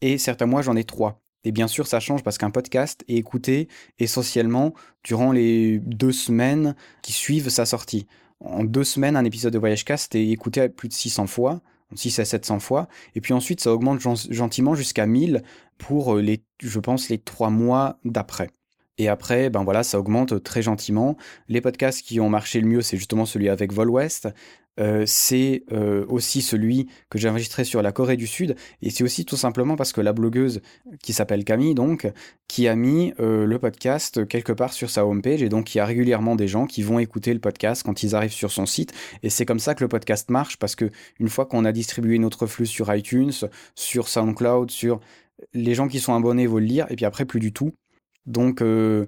[0.00, 1.20] et certains mois, j'en ai trois.
[1.44, 3.68] Et bien sûr, ça change parce qu'un podcast est écouté
[3.98, 4.74] essentiellement
[5.04, 8.06] durant les deux semaines qui suivent sa sortie.
[8.40, 11.60] En deux semaines, un épisode de Voyage Cast est écouté plus de 600 fois,
[11.94, 15.42] 6 à 700 fois, et puis ensuite ça augmente gentiment jusqu'à 1000
[15.78, 18.50] pour euh, les, je pense, les trois mois d'après.
[19.00, 21.16] Et après, ben voilà, ça augmente très gentiment.
[21.48, 24.28] Les podcasts qui ont marché le mieux, c'est justement celui avec Vol West.
[24.78, 28.56] Euh, c'est euh, aussi celui que j'ai enregistré sur la Corée du Sud.
[28.82, 30.60] Et c'est aussi tout simplement parce que la blogueuse
[31.02, 32.12] qui s'appelle Camille, donc,
[32.46, 35.42] qui a mis euh, le podcast quelque part sur sa homepage.
[35.42, 38.14] Et donc, il y a régulièrement des gens qui vont écouter le podcast quand ils
[38.14, 38.92] arrivent sur son site.
[39.22, 42.18] Et c'est comme ça que le podcast marche parce que une fois qu'on a distribué
[42.18, 43.32] notre flux sur iTunes,
[43.74, 45.00] sur SoundCloud, sur
[45.54, 46.86] les gens qui sont abonnés vont le lire.
[46.90, 47.72] Et puis après, plus du tout.
[48.30, 49.06] Donc, euh,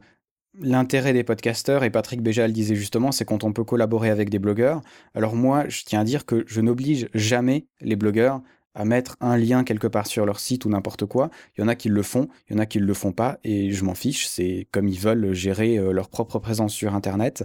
[0.59, 4.31] l'intérêt des podcasteurs, et Patrick Béja le disait justement, c'est quand on peut collaborer avec
[4.31, 4.83] des blogueurs.
[5.15, 8.43] Alors moi, je tiens à dire que je n'oblige jamais les blogueurs
[8.75, 11.31] à mettre un lien quelque part sur leur site ou n'importe quoi.
[11.57, 13.13] Il y en a qui le font, il y en a qui ne le font
[13.13, 16.95] pas, et je m'en fiche, c'est comme ils veulent gérer euh, leur propre présence sur
[16.95, 17.45] Internet.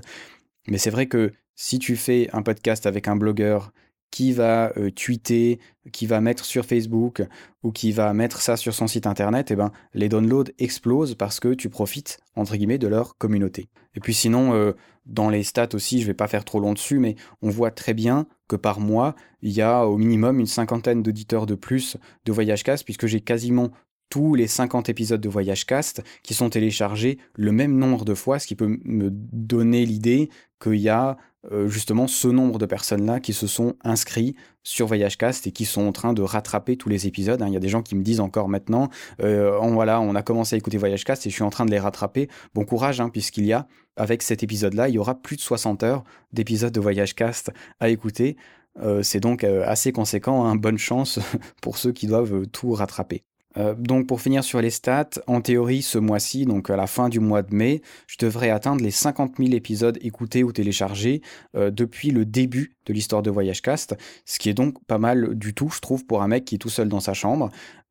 [0.67, 3.71] Mais c'est vrai que si tu fais un podcast avec un blogueur
[4.11, 5.59] qui va euh, tweeter,
[5.91, 7.23] qui va mettre sur Facebook
[7.63, 11.39] ou qui va mettre ça sur son site internet, eh ben, les downloads explosent parce
[11.39, 13.69] que tu profites, entre guillemets, de leur communauté.
[13.95, 14.73] Et puis sinon, euh,
[15.05, 17.93] dans les stats aussi, je vais pas faire trop long dessus, mais on voit très
[17.93, 22.31] bien que par mois, il y a au minimum une cinquantaine d'auditeurs de plus de
[22.31, 23.71] Voyage puisque j'ai quasiment
[24.09, 28.39] tous les 50 épisodes de Voyage Cast qui sont téléchargés le même nombre de fois,
[28.39, 30.29] ce qui peut me donner l'idée
[30.61, 31.17] qu'il y a
[31.51, 35.81] euh, justement ce nombre de personnes-là qui se sont inscrits sur Voyagecast et qui sont
[35.87, 37.41] en train de rattraper tous les épisodes.
[37.41, 37.47] hein.
[37.47, 38.89] Il y a des gens qui me disent encore maintenant,
[39.21, 41.71] euh, on, voilà, on a commencé à écouter Voyagecast et je suis en train de
[41.71, 42.27] les rattraper.
[42.53, 45.83] Bon courage, hein, puisqu'il y a, avec cet épisode-là, il y aura plus de 60
[45.83, 48.35] heures d'épisodes de Voyagecast à écouter.
[48.81, 50.55] Euh, c'est donc assez conséquent, hein.
[50.55, 51.19] bonne chance
[51.61, 53.23] pour ceux qui doivent tout rattraper.
[53.57, 57.09] Euh, donc pour finir sur les stats, en théorie ce mois-ci, donc à la fin
[57.09, 61.21] du mois de mai, je devrais atteindre les 50 000 épisodes écoutés ou téléchargés
[61.55, 63.95] euh, depuis le début de l'histoire de Voyagecast,
[64.25, 66.59] ce qui est donc pas mal du tout, je trouve, pour un mec qui est
[66.59, 67.49] tout seul dans sa chambre.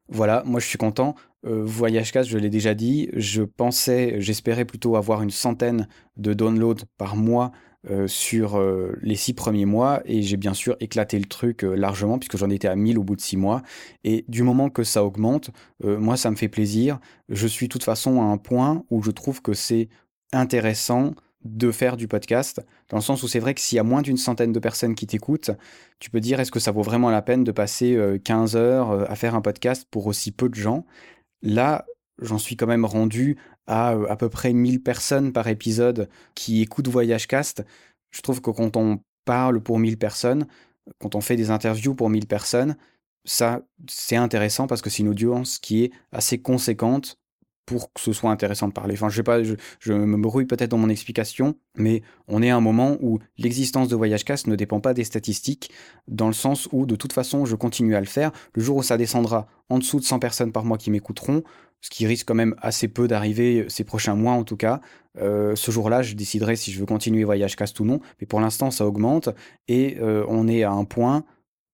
[0.09, 1.17] Voilà, moi je suis content.
[1.45, 6.85] Euh, Voyagecast, je l'ai déjà dit, je pensais, j'espérais plutôt avoir une centaine de downloads
[6.97, 7.51] par mois
[7.89, 11.75] euh, sur euh, les six premiers mois et j'ai bien sûr éclaté le truc euh,
[11.75, 13.63] largement puisque j'en étais à 1000 au bout de six mois
[14.03, 15.51] et du moment que ça augmente,
[15.83, 16.99] moi ça me fait plaisir.
[17.29, 19.89] Je suis de toute façon à un point où je trouve que c'est
[20.33, 21.15] intéressant
[21.45, 24.03] de faire du podcast, dans le sens où c'est vrai que s'il y a moins
[24.03, 25.53] d'une centaine de personnes qui t'écoutent,
[26.01, 29.09] tu peux dire est-ce que ça vaut vraiment la peine de passer euh, 15 heures
[29.09, 30.85] à faire un podcast pour aussi peu de gens?
[31.43, 31.87] Là,
[32.21, 33.37] j'en suis quand même rendu
[33.67, 37.65] à euh, à peu près 1000 personnes par épisode qui écoutent Voyagecast.
[38.11, 40.47] Je trouve que quand on parle pour 1000 personnes,
[40.99, 42.77] quand on fait des interviews pour 1000 personnes,
[43.25, 47.19] ça, c'est intéressant parce que c'est une audience qui est assez conséquente
[47.67, 48.95] pour que ce soit intéressant de parler.
[48.95, 52.51] Enfin, je sais pas, je, je me brouille peut-être dans mon explication, mais on est
[52.51, 55.73] à un moment où l'existence de Voyagecast ne dépend pas des statistiques,
[56.07, 58.31] dans le sens où, de toute façon, je continue à le faire.
[58.55, 61.43] Le jour où ça descendra en dessous de 100 personnes par mois qui m'écouteront,
[61.87, 64.81] ce qui risque quand même assez peu d'arriver ces prochains mois en tout cas,
[65.19, 68.01] euh, ce jour-là, je déciderai si je veux continuer Voyagecast ou non.
[68.21, 69.29] Mais pour l'instant, ça augmente
[69.69, 71.25] et euh, on est à un point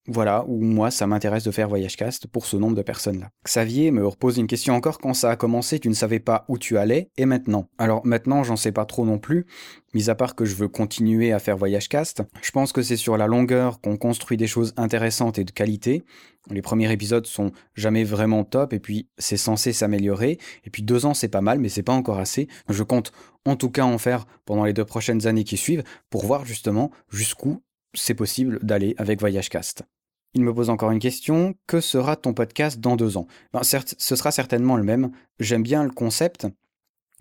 [0.08, 3.30] voilà, où moi, ça m'intéresse de faire Voyagecast pour ce nombre de personnes-là.
[3.44, 4.98] Xavier me repose une question encore.
[4.98, 7.68] Quand ça a commencé, tu ne savais pas où tu allais, et maintenant?
[7.78, 9.46] Alors maintenant, j'en sais pas trop non plus,
[9.94, 12.22] mis à part que je veux continuer à faire Voyagecast.
[12.42, 16.02] Je pense que c'est sur la longueur qu'on construit des choses intéressantes et de qualité.
[16.50, 20.38] Les premiers épisodes sont jamais vraiment top, et puis c'est censé s'améliorer.
[20.64, 22.48] Et puis deux ans, c'est pas mal, mais c'est pas encore assez.
[22.68, 23.12] Je compte
[23.44, 26.90] en tout cas en faire pendant les deux prochaines années qui suivent, pour voir justement
[27.08, 27.62] jusqu'où
[27.94, 29.82] c'est possible d'aller avec Voyagecast.
[30.34, 31.54] Il me pose encore une question.
[31.66, 33.26] Que sera ton podcast dans deux ans?
[33.52, 35.10] Ben, Certes, ce sera certainement le même.
[35.38, 36.46] J'aime bien le concept.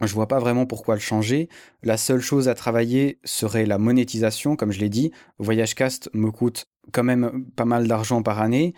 [0.01, 1.49] Je vois pas vraiment pourquoi le changer.
[1.83, 5.11] La seule chose à travailler serait la monétisation, comme je l'ai dit.
[5.37, 8.73] Voyagecast me coûte quand même pas mal d'argent par année.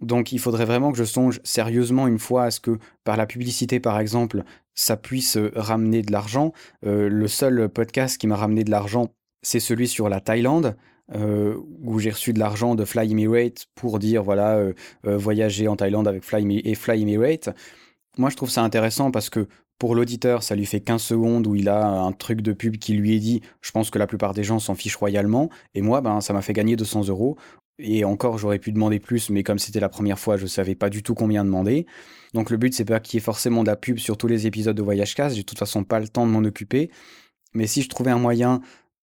[0.00, 3.26] Donc il faudrait vraiment que je songe sérieusement une fois à ce que par la
[3.26, 6.52] publicité par exemple ça puisse ramener de l'argent.
[6.86, 9.10] Euh, le seul podcast qui m'a ramené de l'argent
[9.42, 10.76] c'est celui sur la Thaïlande
[11.14, 14.72] euh, où j'ai reçu de l'argent de Fly Emirate pour dire voilà euh,
[15.06, 17.50] euh, voyager en Thaïlande avec Fly et Fly Emirate.
[18.18, 19.48] Moi, je trouve ça intéressant parce que
[19.78, 22.92] pour l'auditeur, ça lui fait 15 secondes où il a un truc de pub qui
[22.92, 23.40] lui est dit.
[23.62, 25.48] Je pense que la plupart des gens s'en fichent royalement.
[25.74, 27.36] Et moi, ben, ça m'a fait gagner 200 euros.
[27.78, 30.90] Et encore, j'aurais pu demander plus, mais comme c'était la première fois, je savais pas
[30.90, 31.86] du tout combien demander.
[32.34, 34.46] Donc le but, c'est pas qu'il y ait forcément de la pub sur tous les
[34.46, 35.34] épisodes de Voyage Cast.
[35.34, 36.90] J'ai de toute façon pas le temps de m'en occuper.
[37.54, 38.60] Mais si je trouvais un moyen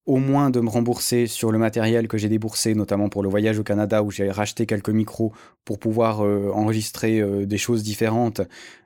[0.07, 3.59] au moins de me rembourser sur le matériel que j'ai déboursé, notamment pour le voyage
[3.59, 5.33] au Canada où j'ai racheté quelques micros
[5.65, 8.41] pour pouvoir euh, enregistrer euh, des choses différentes,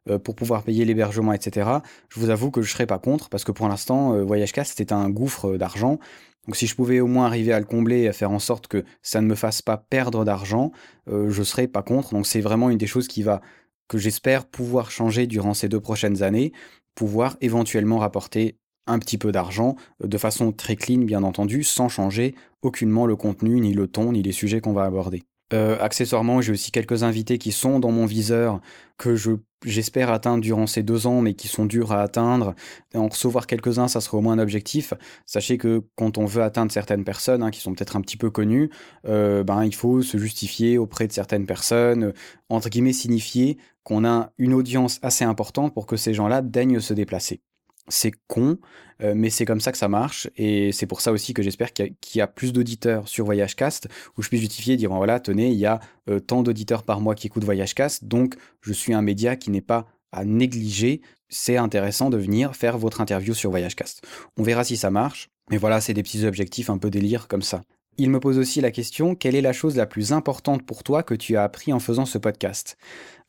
[0.09, 1.69] euh, pour pouvoir payer l'hébergement, etc.
[2.09, 4.93] Je vous avoue que je serais pas contre parce que pour l'instant, euh, VoyageCast c'était
[4.93, 5.99] un gouffre d'argent.
[6.47, 8.67] Donc si je pouvais au moins arriver à le combler et à faire en sorte
[8.67, 10.71] que ça ne me fasse pas perdre d'argent,
[11.07, 12.15] je serais pas contre.
[12.15, 13.41] Donc c'est vraiment une des choses qui va
[13.87, 16.51] que j'espère pouvoir changer durant ces deux prochaines années,
[16.95, 18.57] pouvoir éventuellement rapporter
[18.87, 23.15] un petit peu d'argent, euh, de façon très clean bien entendu, sans changer aucunement le
[23.15, 25.23] contenu, ni le ton, ni les sujets qu'on va aborder.
[25.53, 28.61] Euh, accessoirement, j'ai aussi quelques invités qui sont dans mon viseur,
[28.97, 29.31] que je
[29.63, 32.55] j'espère atteindre durant ces deux ans, mais qui sont durs à atteindre.
[32.95, 34.93] En recevoir quelques-uns, ça serait au moins un objectif.
[35.25, 38.31] Sachez que quand on veut atteindre certaines personnes, hein, qui sont peut-être un petit peu
[38.31, 38.71] connues,
[39.07, 42.13] euh, ben, il faut se justifier auprès de certaines personnes,
[42.49, 46.93] entre guillemets signifier qu'on a une audience assez importante pour que ces gens-là daignent se
[46.93, 47.41] déplacer
[47.87, 48.57] c'est con,
[49.01, 50.29] euh, mais c'est comme ça que ça marche.
[50.35, 54.21] Et c'est pour ça aussi que j'espère qu'il y, a plus d'auditeurs sur VoyageCast, où
[54.21, 55.79] je puisse justifier, dire voilà, tenez, il y a
[56.09, 59.61] euh, tant d'auditeurs par mois qui écoutent VoyageCast, donc je suis un média qui n'est
[59.61, 61.01] pas à négliger.
[61.29, 64.05] C'est intéressant de venir faire votre interview sur VoyageCast.
[64.37, 65.29] On verra si ça marche.
[65.49, 67.61] Mais voilà, c'est des petits objectifs un peu délire comme ça.
[67.97, 71.03] Il me pose aussi la question, quelle est la chose la plus importante pour toi
[71.03, 72.77] que tu as appris en faisant ce podcast?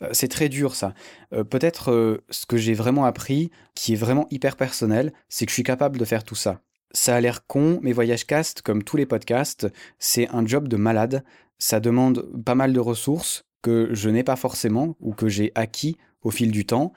[0.03, 0.95] Euh, C'est très dur ça.
[1.33, 5.51] Euh, Peut-être euh, ce que j'ai vraiment appris, qui est vraiment hyper personnel, c'est que
[5.51, 6.61] je suis capable de faire tout ça.
[6.93, 9.67] Ça a l'air con, mais Voyage Cast, comme tous les podcasts,
[9.99, 11.25] c'est un job de malade.
[11.59, 15.97] Ça demande pas mal de ressources que je n'ai pas forcément ou que j'ai acquis
[16.23, 16.93] au fil du temps.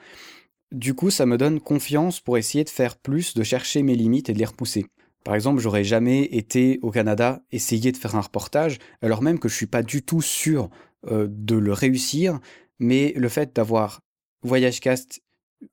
[0.72, 4.28] Du coup, ça me donne confiance pour essayer de faire plus, de chercher mes limites
[4.28, 4.86] et de les repousser.
[5.26, 9.48] Par exemple, j'aurais jamais été au Canada essayer de faire un reportage, alors même que
[9.48, 10.70] je suis pas du tout sûr
[11.08, 12.38] euh, de le réussir,
[12.78, 14.02] mais le fait d'avoir
[14.44, 15.20] VoyageCast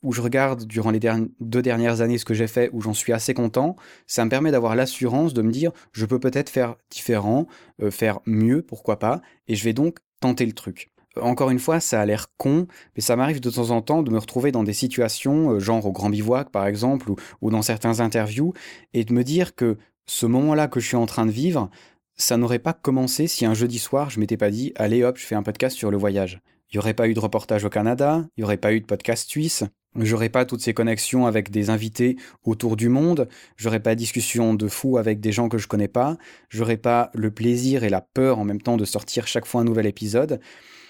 [0.02, 1.00] où je regarde durant les
[1.40, 3.76] deux dernières années ce que j'ai fait, où j'en suis assez content,
[4.08, 7.46] ça me permet d'avoir l'assurance de me dire je peux peut-être faire différent,
[7.80, 10.93] euh, faire mieux, pourquoi pas, et je vais donc tenter le truc.
[11.22, 14.10] Encore une fois, ça a l'air con, mais ça m'arrive de temps en temps de
[14.10, 17.12] me retrouver dans des situations, euh, genre au Grand Bivouac par exemple,
[17.42, 18.54] ou, dans certains interviews,
[18.94, 21.70] et de me dire que ce moment-là que je suis en train de vivre,
[22.16, 25.26] ça n'aurait pas commencé si un jeudi soir je m'étais pas dit allez hop, je
[25.26, 26.42] fais un podcast sur le voyage.
[26.70, 28.86] Il n'y aurait pas eu de reportage au Canada, il n'y aurait pas eu de
[28.86, 29.64] podcast suisse,
[29.96, 34.68] j'aurais pas toutes ces connexions avec des invités autour du monde, j'aurais pas discussion de
[34.68, 36.18] fou avec des gens que je connais pas,
[36.50, 39.66] j'aurais pas le plaisir et la peur en même temps de sortir chaque fois un
[39.66, 40.40] nouvel épisode.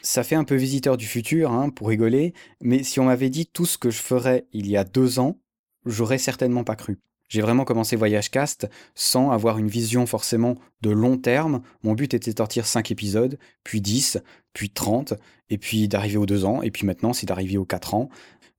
[0.06, 3.48] Ça fait un peu visiteur du futur, hein, pour rigoler, mais si on m'avait dit
[3.48, 5.40] tout ce que je ferais il y a deux ans,
[5.86, 7.00] j'aurais certainement pas cru.
[7.30, 11.64] J'ai vraiment commencé Voyage Cast sans avoir une vision forcément de long terme.
[11.84, 14.20] Mon but était de sortir 5 épisodes, puis 10,
[14.52, 15.14] puis 30,
[15.50, 18.10] et puis d'arriver aux 2 ans, et puis maintenant c'est d'arriver aux 4 ans.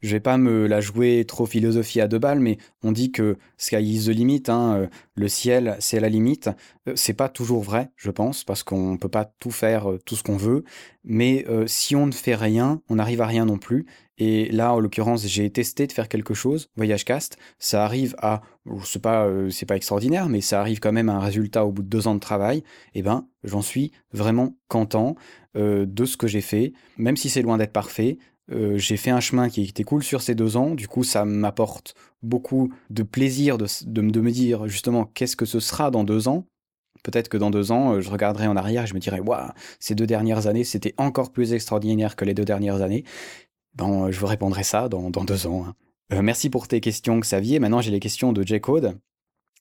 [0.05, 3.39] Je vais pas me la jouer trop philosophie à deux balles, mais on dit que
[3.57, 6.51] sky is the limit, hein, euh, le ciel c'est la limite.
[6.87, 10.15] Euh, c'est pas toujours vrai, je pense, parce qu'on peut pas tout faire, euh, tout
[10.15, 10.63] ce qu'on veut.
[11.05, 13.87] Mais si on ne fait rien, on n'arrive à rien non plus.
[14.17, 17.37] Et là, en l'occurrence, j'ai testé de faire quelque chose, Voyage Cast.
[17.59, 18.41] Ça arrive à,
[18.85, 19.29] c'est pas,
[19.69, 22.15] pas extraordinaire, mais ça arrive quand même à un résultat au bout de deux ans
[22.15, 22.63] de travail.
[22.95, 25.15] Eh ben, j'en suis vraiment content
[25.55, 28.17] de ce que j'ai fait, même si c'est loin d'être parfait.
[28.53, 30.75] Euh, j'ai fait un chemin qui était cool sur ces deux ans.
[30.75, 35.91] Du coup, ça m'apporte beaucoup de plaisir de, me dire justement qu'est-ce que ce sera
[35.91, 36.47] dans deux ans.
[37.03, 39.95] Peut-être que dans deux ans, je regarderai en arrière et je me dirai, waouh, ces
[39.95, 43.05] deux dernières années, c'était encore plus extraordinaire que les deux dernières années.
[43.75, 45.67] Bon, je vous répondrai ça dans, deux ans.
[45.67, 45.75] Hein.
[46.13, 47.59] Euh, merci pour tes questions, Xavier.
[47.59, 48.99] Maintenant, j'ai les questions de J-Code,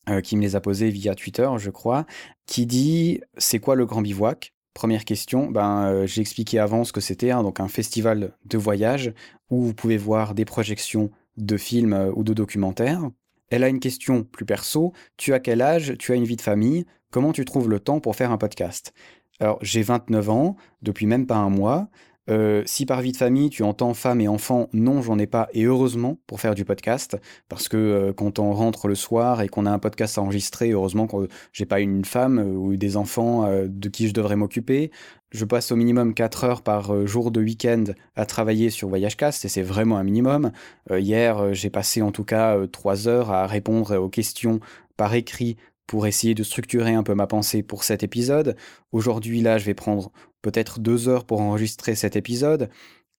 [0.10, 2.06] euh, qui me les a posées via Twitter, je crois,
[2.46, 4.53] qui dit c'est quoi le Grand Bivouac?
[4.74, 8.58] Première question, ben, euh, j'ai expliqué avant ce que c'était, hein, donc un festival de
[8.58, 9.14] voyage
[9.50, 13.10] où vous pouvez voir des projections de films ou de documentaires.
[13.50, 14.94] Elle a une question plus perso.
[15.18, 18.00] Tu as quel âge Tu as une vie de famille Comment tu trouves le temps
[18.00, 18.94] pour faire un podcast?
[19.40, 21.90] Alors, j'ai 29 ans, depuis même pas un mois.
[22.30, 25.50] Euh, si par vie de famille tu entends femme et enfant, non, j'en ai pas,
[25.54, 27.18] et heureusement pour faire du podcast,
[27.50, 30.72] parce que euh, quand on rentre le soir et qu'on a un podcast à enregistrer,
[30.72, 34.92] heureusement que j'ai pas une femme euh, ou des enfants de qui je devrais m'occuper.
[35.32, 39.50] Je passe au minimum 4 heures par jour de week-end à travailler sur VoyageCast, et
[39.50, 40.52] c'est vraiment un minimum.
[40.92, 44.60] hier, j'ai passé en tout cas 3 heures à répondre aux questions
[44.96, 45.58] par écrit
[45.88, 48.56] pour essayer de structurer un peu ma pensée pour cet épisode.
[48.92, 50.12] Aujourd'hui, là, je vais prendre
[50.42, 52.70] peut-être deux heures pour enregistrer cet épisode,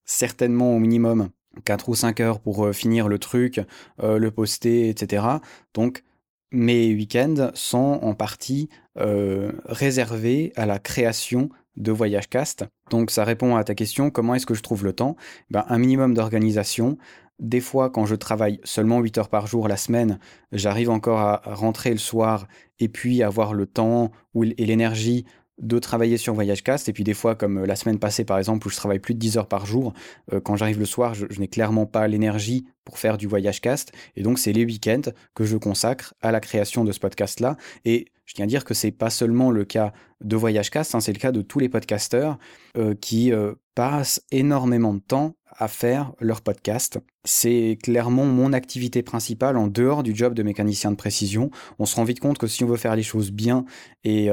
[0.05, 1.31] certainement au minimum
[1.65, 3.61] quatre ou cinq heures pour euh, finir le truc,
[4.03, 5.25] euh, le poster, etc.
[5.73, 6.03] Donc,
[6.51, 12.65] mes week-ends sont en partie euh, réservés à la création de Voyage Cast.
[12.91, 15.17] Donc ça répond à ta question, comment est-ce que je trouve le temps?
[15.51, 16.97] Ben, Un minimum d'organisation,
[17.41, 20.19] des fois, quand je travaille seulement 8 heures par jour la semaine,
[20.53, 22.47] j'arrive encore à rentrer le soir
[22.79, 25.25] et puis avoir le temps et l'énergie
[25.59, 26.89] de travailler sur VoyageCast.
[26.89, 29.15] Et puis des fois, comme euh, la semaine passée par exemple, où je travaille plus
[29.15, 29.93] de 10 heures par jour,
[30.33, 33.93] euh, quand j'arrive le soir, je, n'ai clairement pas l'énergie pour faire du VoyageCast.
[34.17, 37.57] Et donc, c'est les week-ends que je consacre à la création de ce podcast-là.
[37.85, 41.13] Et je tiens à dire que c'est pas seulement le cas de VoyageCast, hein, c'est
[41.13, 42.39] le cas de tous les podcasteurs
[42.77, 43.33] euh, qui
[43.75, 46.99] passent énormément de temps à faire leur podcast.
[47.25, 51.51] C'est clairement mon activité principale en dehors du job de mécanicien de précision.
[51.79, 53.65] On se rend vite compte que si on veut faire les choses bien
[54.03, 54.31] et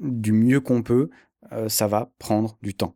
[0.00, 1.10] du mieux qu'on peut,
[1.52, 2.94] euh, ça va prendre du temps.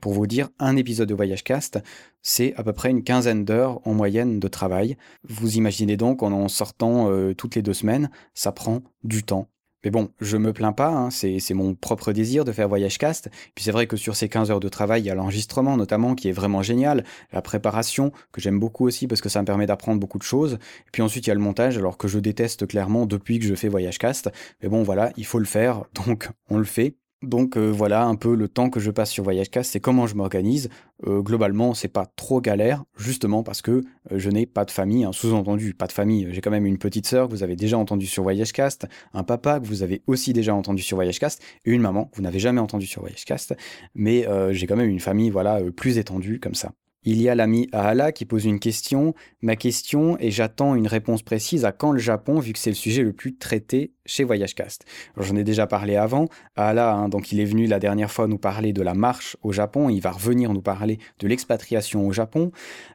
[0.00, 1.78] Pour vous dire, un épisode de Voyage Cast,
[2.22, 4.96] c'est à peu près une quinzaine d'heures en moyenne de travail.
[5.24, 9.48] Vous imaginez donc en en sortant euh, toutes les deux semaines, ça prend du temps.
[9.84, 13.30] Mais bon, je me plains pas, hein, c'est mon propre désir de faire Voyage Cast.
[13.54, 16.14] Puis c'est vrai que sur ces 15 heures de travail, il y a l'enregistrement notamment
[16.16, 19.66] qui est vraiment génial, la préparation que j'aime beaucoup aussi parce que ça me permet
[19.66, 20.54] d'apprendre beaucoup de choses.
[20.54, 23.46] Et puis ensuite il y a le montage alors que je déteste clairement depuis que
[23.46, 24.30] je fais Voyage Cast.
[24.62, 26.96] Mais bon voilà, il faut le faire, donc on le fait.
[27.22, 30.14] Donc euh, voilà un peu le temps que je passe sur VoyageCast, c'est comment je
[30.14, 30.68] m'organise.
[31.06, 35.06] Euh, globalement, c'est pas trop galère, justement parce que euh, je n'ai pas de famille.
[35.10, 36.28] Sous-entendu, pas de famille.
[36.30, 39.58] J'ai quand même une petite sœur que vous avez déjà entendue sur VoyageCast, un papa
[39.58, 42.60] que vous avez aussi déjà entendu sur VoyageCast, et une maman que vous n'avez jamais
[42.60, 43.56] entendue sur VoyageCast.
[43.96, 46.72] Mais j'ai quand même une famille, voilà, plus étendue comme ça.
[47.10, 49.14] Il y a l'ami Ahala qui pose une question.
[49.40, 52.76] Ma question, et j'attends une réponse précise, à quand le Japon, vu que c'est le
[52.76, 54.84] sujet le plus traité chez VoyageCast
[55.16, 56.28] J'en ai déjà parlé avant.
[56.54, 59.52] Ahala, hein, donc il est venu la dernière fois nous parler de la marche au
[59.52, 59.88] Japon.
[59.88, 62.52] Il va revenir nous parler de l'expatriation au Japon.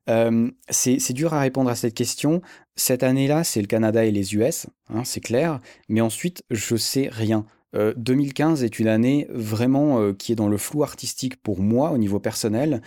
[0.07, 2.43] Euh, c'est dur à répondre à cette question.
[2.76, 5.59] Cette année-là, c'est le Canada et les US, hein, c'est clair.
[5.89, 7.47] Mais ensuite, je sais rien.
[7.74, 11.91] 2015 euh, est une année vraiment euh, qui est dans le flou artistique pour moi
[11.91, 12.82] au niveau personnel.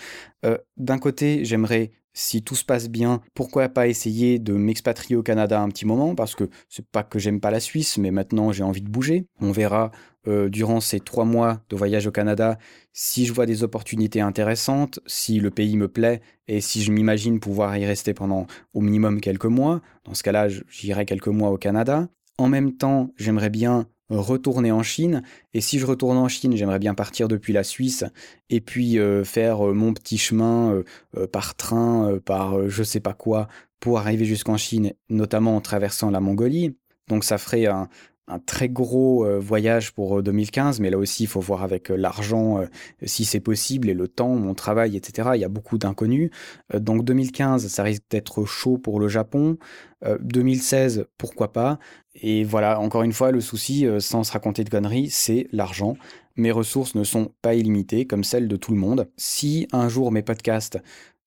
[0.44, 5.22] Euh, d'un côté, j'aimerais, si tout se passe bien, pourquoi pas essayer de m'expatrier au
[5.22, 8.52] Canada un petit moment, parce que c'est pas que j'aime pas la Suisse, mais maintenant
[8.52, 9.26] j'ai envie de bouger.
[9.40, 9.90] On verra
[10.48, 12.58] durant ces trois mois de voyage au Canada
[12.92, 17.38] si je vois des opportunités intéressantes, si le pays me plaît et si je m'imagine
[17.38, 19.82] pouvoir y rester pendant au minimum quelques mois.
[20.04, 22.08] Dans ce cas-là, j'irai quelques mois au Canada.
[22.38, 25.22] En même temps, j'aimerais bien retourner en Chine.
[25.54, 28.04] Et si je retourne en Chine, j'aimerais bien partir depuis la Suisse
[28.50, 30.82] et puis euh, faire euh, mon petit chemin
[31.16, 33.48] euh, par train, par je sais pas quoi,
[33.80, 36.76] pour arriver jusqu'en Chine, notamment en traversant la Mongolie.
[37.08, 37.88] Donc ça ferait un,
[38.28, 41.90] un très gros euh, voyage pour 2015, euh, mais là aussi il faut voir avec
[41.90, 42.60] euh, l'argent
[43.04, 45.30] si c'est possible et le temps, mon travail, etc.
[45.34, 46.30] Il y a beaucoup d'inconnus.
[46.74, 49.58] donc 2015, ça risque d'être chaud pour le Japon.
[50.20, 51.78] 2016, pourquoi pas?
[52.14, 55.96] Et voilà, encore une fois, le souci, sans se raconter de conneries, c'est l'argent.
[56.36, 59.08] Mes ressources ne sont pas illimitées comme celles de tout le monde.
[59.16, 60.78] Si un jour mes podcasts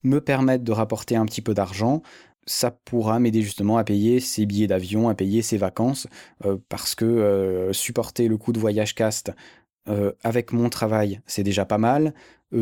[0.03, 2.01] me permettent de rapporter un petit peu d'argent,
[2.49, 6.07] ça pourra m'aider justement à payer ses billets d'avion, à payer ses vacances,
[6.45, 9.31] euh, parce que euh, supporter le coût de voyage cast
[9.87, 12.13] euh, avec mon travail, c'est déjà pas mal.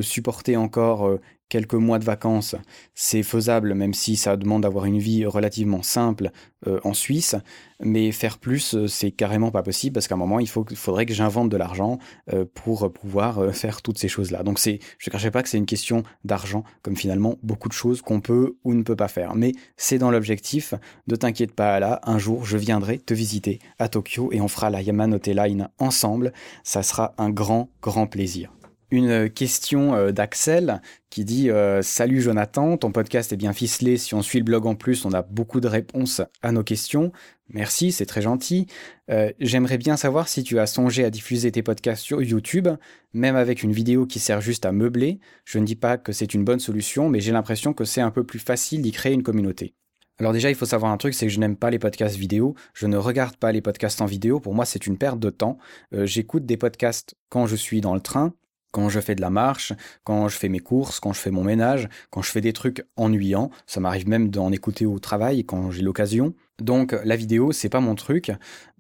[0.02, 1.10] supporter encore
[1.50, 2.56] quelques mois de vacances,
[2.94, 6.32] c'est faisable, même si ça demande d'avoir une vie relativement simple
[6.68, 7.36] euh, en Suisse.
[7.80, 11.14] Mais faire plus, euh, c'est carrément pas possible parce qu'à un moment, il faudrait que
[11.14, 12.00] j'invente de l'argent
[12.34, 14.44] euh, pour pouvoir faire toutes ces choses-là.
[14.44, 17.74] Donc c'est, je ne cachais pas que c'est une question d'argent, comme finalement beaucoup de
[17.74, 19.36] choses qu'on peut ou ne peut pas faire.
[19.36, 20.74] Mais c'est dans l'objectif.
[21.08, 24.70] Ne t'inquiète pas là, un jour, je viendrai te visiter à Tokyo et on fera
[24.70, 26.34] la Yamanote Line ensemble.
[26.64, 28.52] Ça sera un grand, grand plaisir
[28.92, 33.98] une question euh, d'Axel qui dit euh, Salut Jonathan, ton podcast est bien ficelé.
[33.98, 37.12] Si on suit le blog en plus, on a beaucoup de réponses à nos questions.
[37.50, 38.68] Merci, c'est très gentil.
[39.10, 42.68] Euh, j'aimerais bien savoir si tu as songé à diffuser tes podcasts sur YouTube,
[43.14, 45.20] même avec une vidéo qui sert juste à meubler.
[45.46, 48.12] Je ne dis pas que c'est une bonne solution, mais j'ai l'impression que c'est un
[48.12, 49.74] peu plus facile d'y créer une communauté.
[50.20, 52.56] Alors déjà, il faut savoir un truc, c'est que je n'aime pas les podcasts vidéo.
[52.74, 54.40] Je ne regarde pas les podcasts en vidéo.
[54.40, 55.60] Pour moi, c'est une perte de temps.
[55.92, 58.34] J'écoute des podcasts quand je suis dans le train,
[58.78, 59.74] quand je fais de la marche,
[60.04, 62.86] quand je fais mes courses, quand je fais mon ménage, quand je fais des trucs
[62.96, 66.36] ennuyants, ça m'arrive même d'en écouter au travail quand j'ai l'occasion.
[66.62, 68.32] Donc la vidéo, c'est pas mon truc.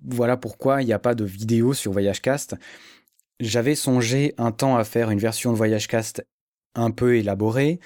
[0.05, 2.55] Voilà pourquoi il n'y a pas de vidéo sur VoyageCast.
[3.39, 6.23] J'avais songé un temps à faire une version de VoyageCast
[6.75, 7.79] un peu élaborée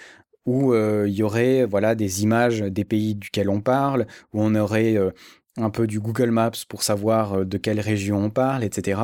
[0.45, 4.53] où euh, il y aurait voilà des images des pays duquel on parle, où on
[4.55, 5.11] aurait euh,
[5.55, 8.99] un peu du Google Maps pour savoir euh, de quelle région on parle, etc.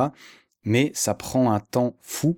[0.64, 2.36] Mais ça prend un temps fou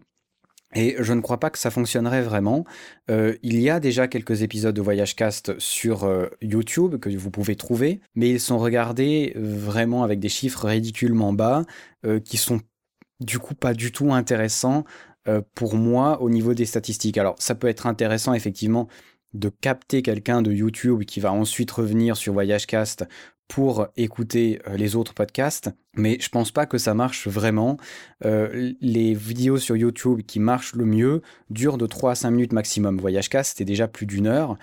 [0.74, 2.64] et je ne crois pas que ça fonctionnerait vraiment.
[3.10, 7.30] Euh, il y a déjà quelques épisodes de Voyage Cast sur euh, YouTube que vous
[7.30, 11.64] pouvez trouver, mais ils sont regardés euh, vraiment avec des chiffres ridiculement bas,
[12.24, 12.60] qui sont
[13.20, 14.84] du coup pas du tout intéressants
[15.54, 17.18] pour moi au niveau des statistiques.
[17.18, 18.88] Alors ça peut être intéressant effectivement
[19.34, 23.06] de capter quelqu'un de YouTube qui va ensuite revenir sur VoyageCast
[23.50, 27.78] pour écouter euh, les autres podcasts, mais je pense pas que ça marche vraiment.
[28.24, 31.20] Euh, les vidéos sur YouTube qui marchent le mieux
[31.50, 32.98] durent de 3 à 5 minutes maximum.
[32.98, 34.56] VoyageCast, c'était déjà plus d'une heure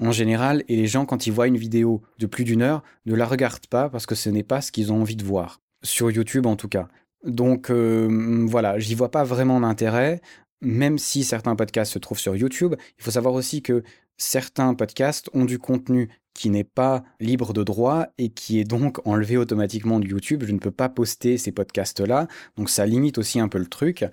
[0.00, 3.14] en général, et les gens, quand ils voient une vidéo de plus d'une heure, ne
[3.14, 5.60] la regardent pas parce que ce n'est pas ce qu'ils ont envie de voir.
[5.82, 6.88] Sur YouTube, en tout cas.
[7.22, 8.08] Donc euh,
[8.48, 10.22] voilà, j'y vois pas vraiment d'intérêt
[10.60, 13.82] même si certains podcasts se trouvent sur YouTube, il faut savoir aussi que
[14.16, 19.06] certains podcasts ont du contenu qui n'est pas libre de droit et qui est donc
[19.06, 20.44] enlevé automatiquement de YouTube.
[20.46, 24.04] Je ne peux pas poster ces podcasts-là, donc ça limite aussi un peu le truc.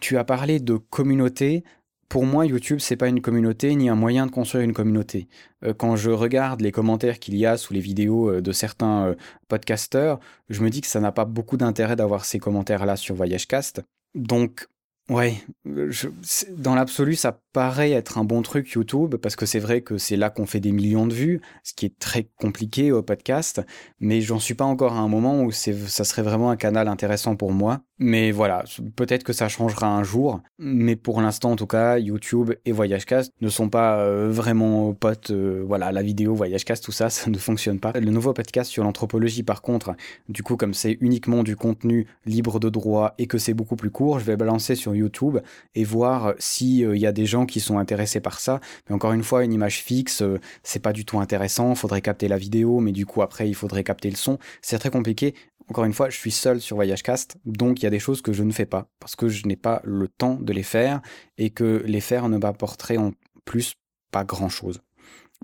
[0.00, 1.64] Tu as parlé de communauté.
[2.08, 5.28] Pour moi, YouTube, c'est pas une communauté ni un moyen de construire une communauté.
[5.64, 9.08] Euh, quand je regarde les commentaires qu'il y a sous les vidéos euh, de certains
[9.08, 9.14] euh,
[9.48, 10.18] podcasteurs,
[10.48, 13.82] je me dis que ça n'a pas beaucoup d'intérêt d'avoir ces commentaires-là sur VoyageCast.
[14.14, 14.68] Donc,
[15.08, 16.08] Ouais, je,
[16.50, 20.16] dans l'absolu, ça paraît être un bon truc YouTube parce que c'est vrai que c'est
[20.16, 23.62] là qu'on fait des millions de vues, ce qui est très compliqué au podcast.
[24.00, 27.36] Mais j'en suis pas encore à un moment où ça serait vraiment un canal intéressant
[27.36, 27.80] pour moi.
[28.00, 28.62] Mais voilà,
[28.94, 30.40] peut-être que ça changera un jour.
[30.58, 35.30] Mais pour l'instant, en tout cas, YouTube et VoyageCast ne sont pas euh, vraiment potes.
[35.30, 37.92] Euh, voilà, la vidéo, VoyageCast, tout ça, ça ne fonctionne pas.
[37.92, 39.96] Le nouveau podcast sur l'anthropologie, par contre,
[40.28, 43.90] du coup, comme c'est uniquement du contenu libre de droit et que c'est beaucoup plus
[43.90, 45.38] court, je vais balancer sur YouTube
[45.74, 48.60] et voir s'il euh, y a des gens qui sont intéressés par ça.
[48.88, 50.22] Mais encore une fois, une image fixe,
[50.62, 51.74] c'est pas du tout intéressant.
[51.74, 54.38] Faudrait capter la vidéo, mais du coup, après, il faudrait capter le son.
[54.62, 55.34] C'est très compliqué
[55.68, 58.32] encore une fois, je suis seul sur VoyageCast, donc il y a des choses que
[58.32, 61.00] je ne fais pas, parce que je n'ai pas le temps de les faire,
[61.36, 63.12] et que les faire ne m'apporterait en
[63.44, 63.74] plus
[64.10, 64.80] pas grand-chose.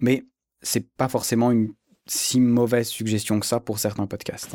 [0.01, 0.25] Mais
[0.63, 1.75] c'est pas forcément une
[2.07, 4.55] si mauvaise suggestion que ça pour certains podcasts.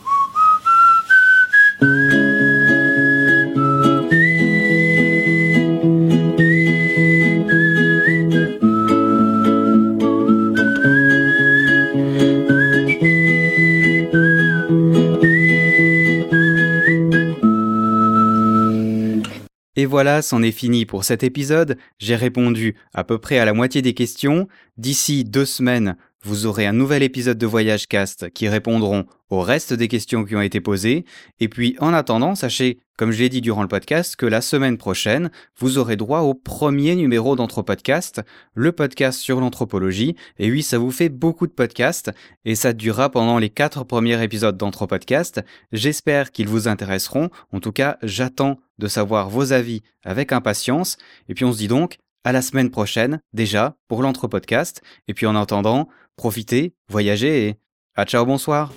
[19.80, 21.78] Et voilà, c'en est fini pour cet épisode.
[22.00, 24.50] J'ai répondu à peu près à la moitié des questions.
[24.78, 29.74] D'ici deux semaines, vous aurez un nouvel épisode de Voyage Cast qui répondront au reste
[29.74, 31.06] des questions qui ont été posées.
[31.40, 34.78] Et puis, en attendant, sachez, comme je l'ai dit durant le podcast, que la semaine
[34.78, 38.22] prochaine, vous aurez droit au premier numéro d'Anthropodcast,
[38.54, 40.16] le podcast sur l'anthropologie.
[40.40, 42.12] Et oui, ça vous fait beaucoup de podcasts
[42.44, 45.42] et ça durera pendant les quatre premiers épisodes d'Anthropodcast.
[45.72, 47.30] J'espère qu'ils vous intéresseront.
[47.54, 50.98] En tout cas, j'attends de savoir vos avis avec impatience.
[51.30, 54.82] Et puis, on se dit donc à la semaine prochaine, déjà, pour l'entrepodcast.
[55.08, 55.88] Et puis en attendant,
[56.20, 57.56] profitez, voyagez et
[57.96, 58.74] à ciao, bonsoir.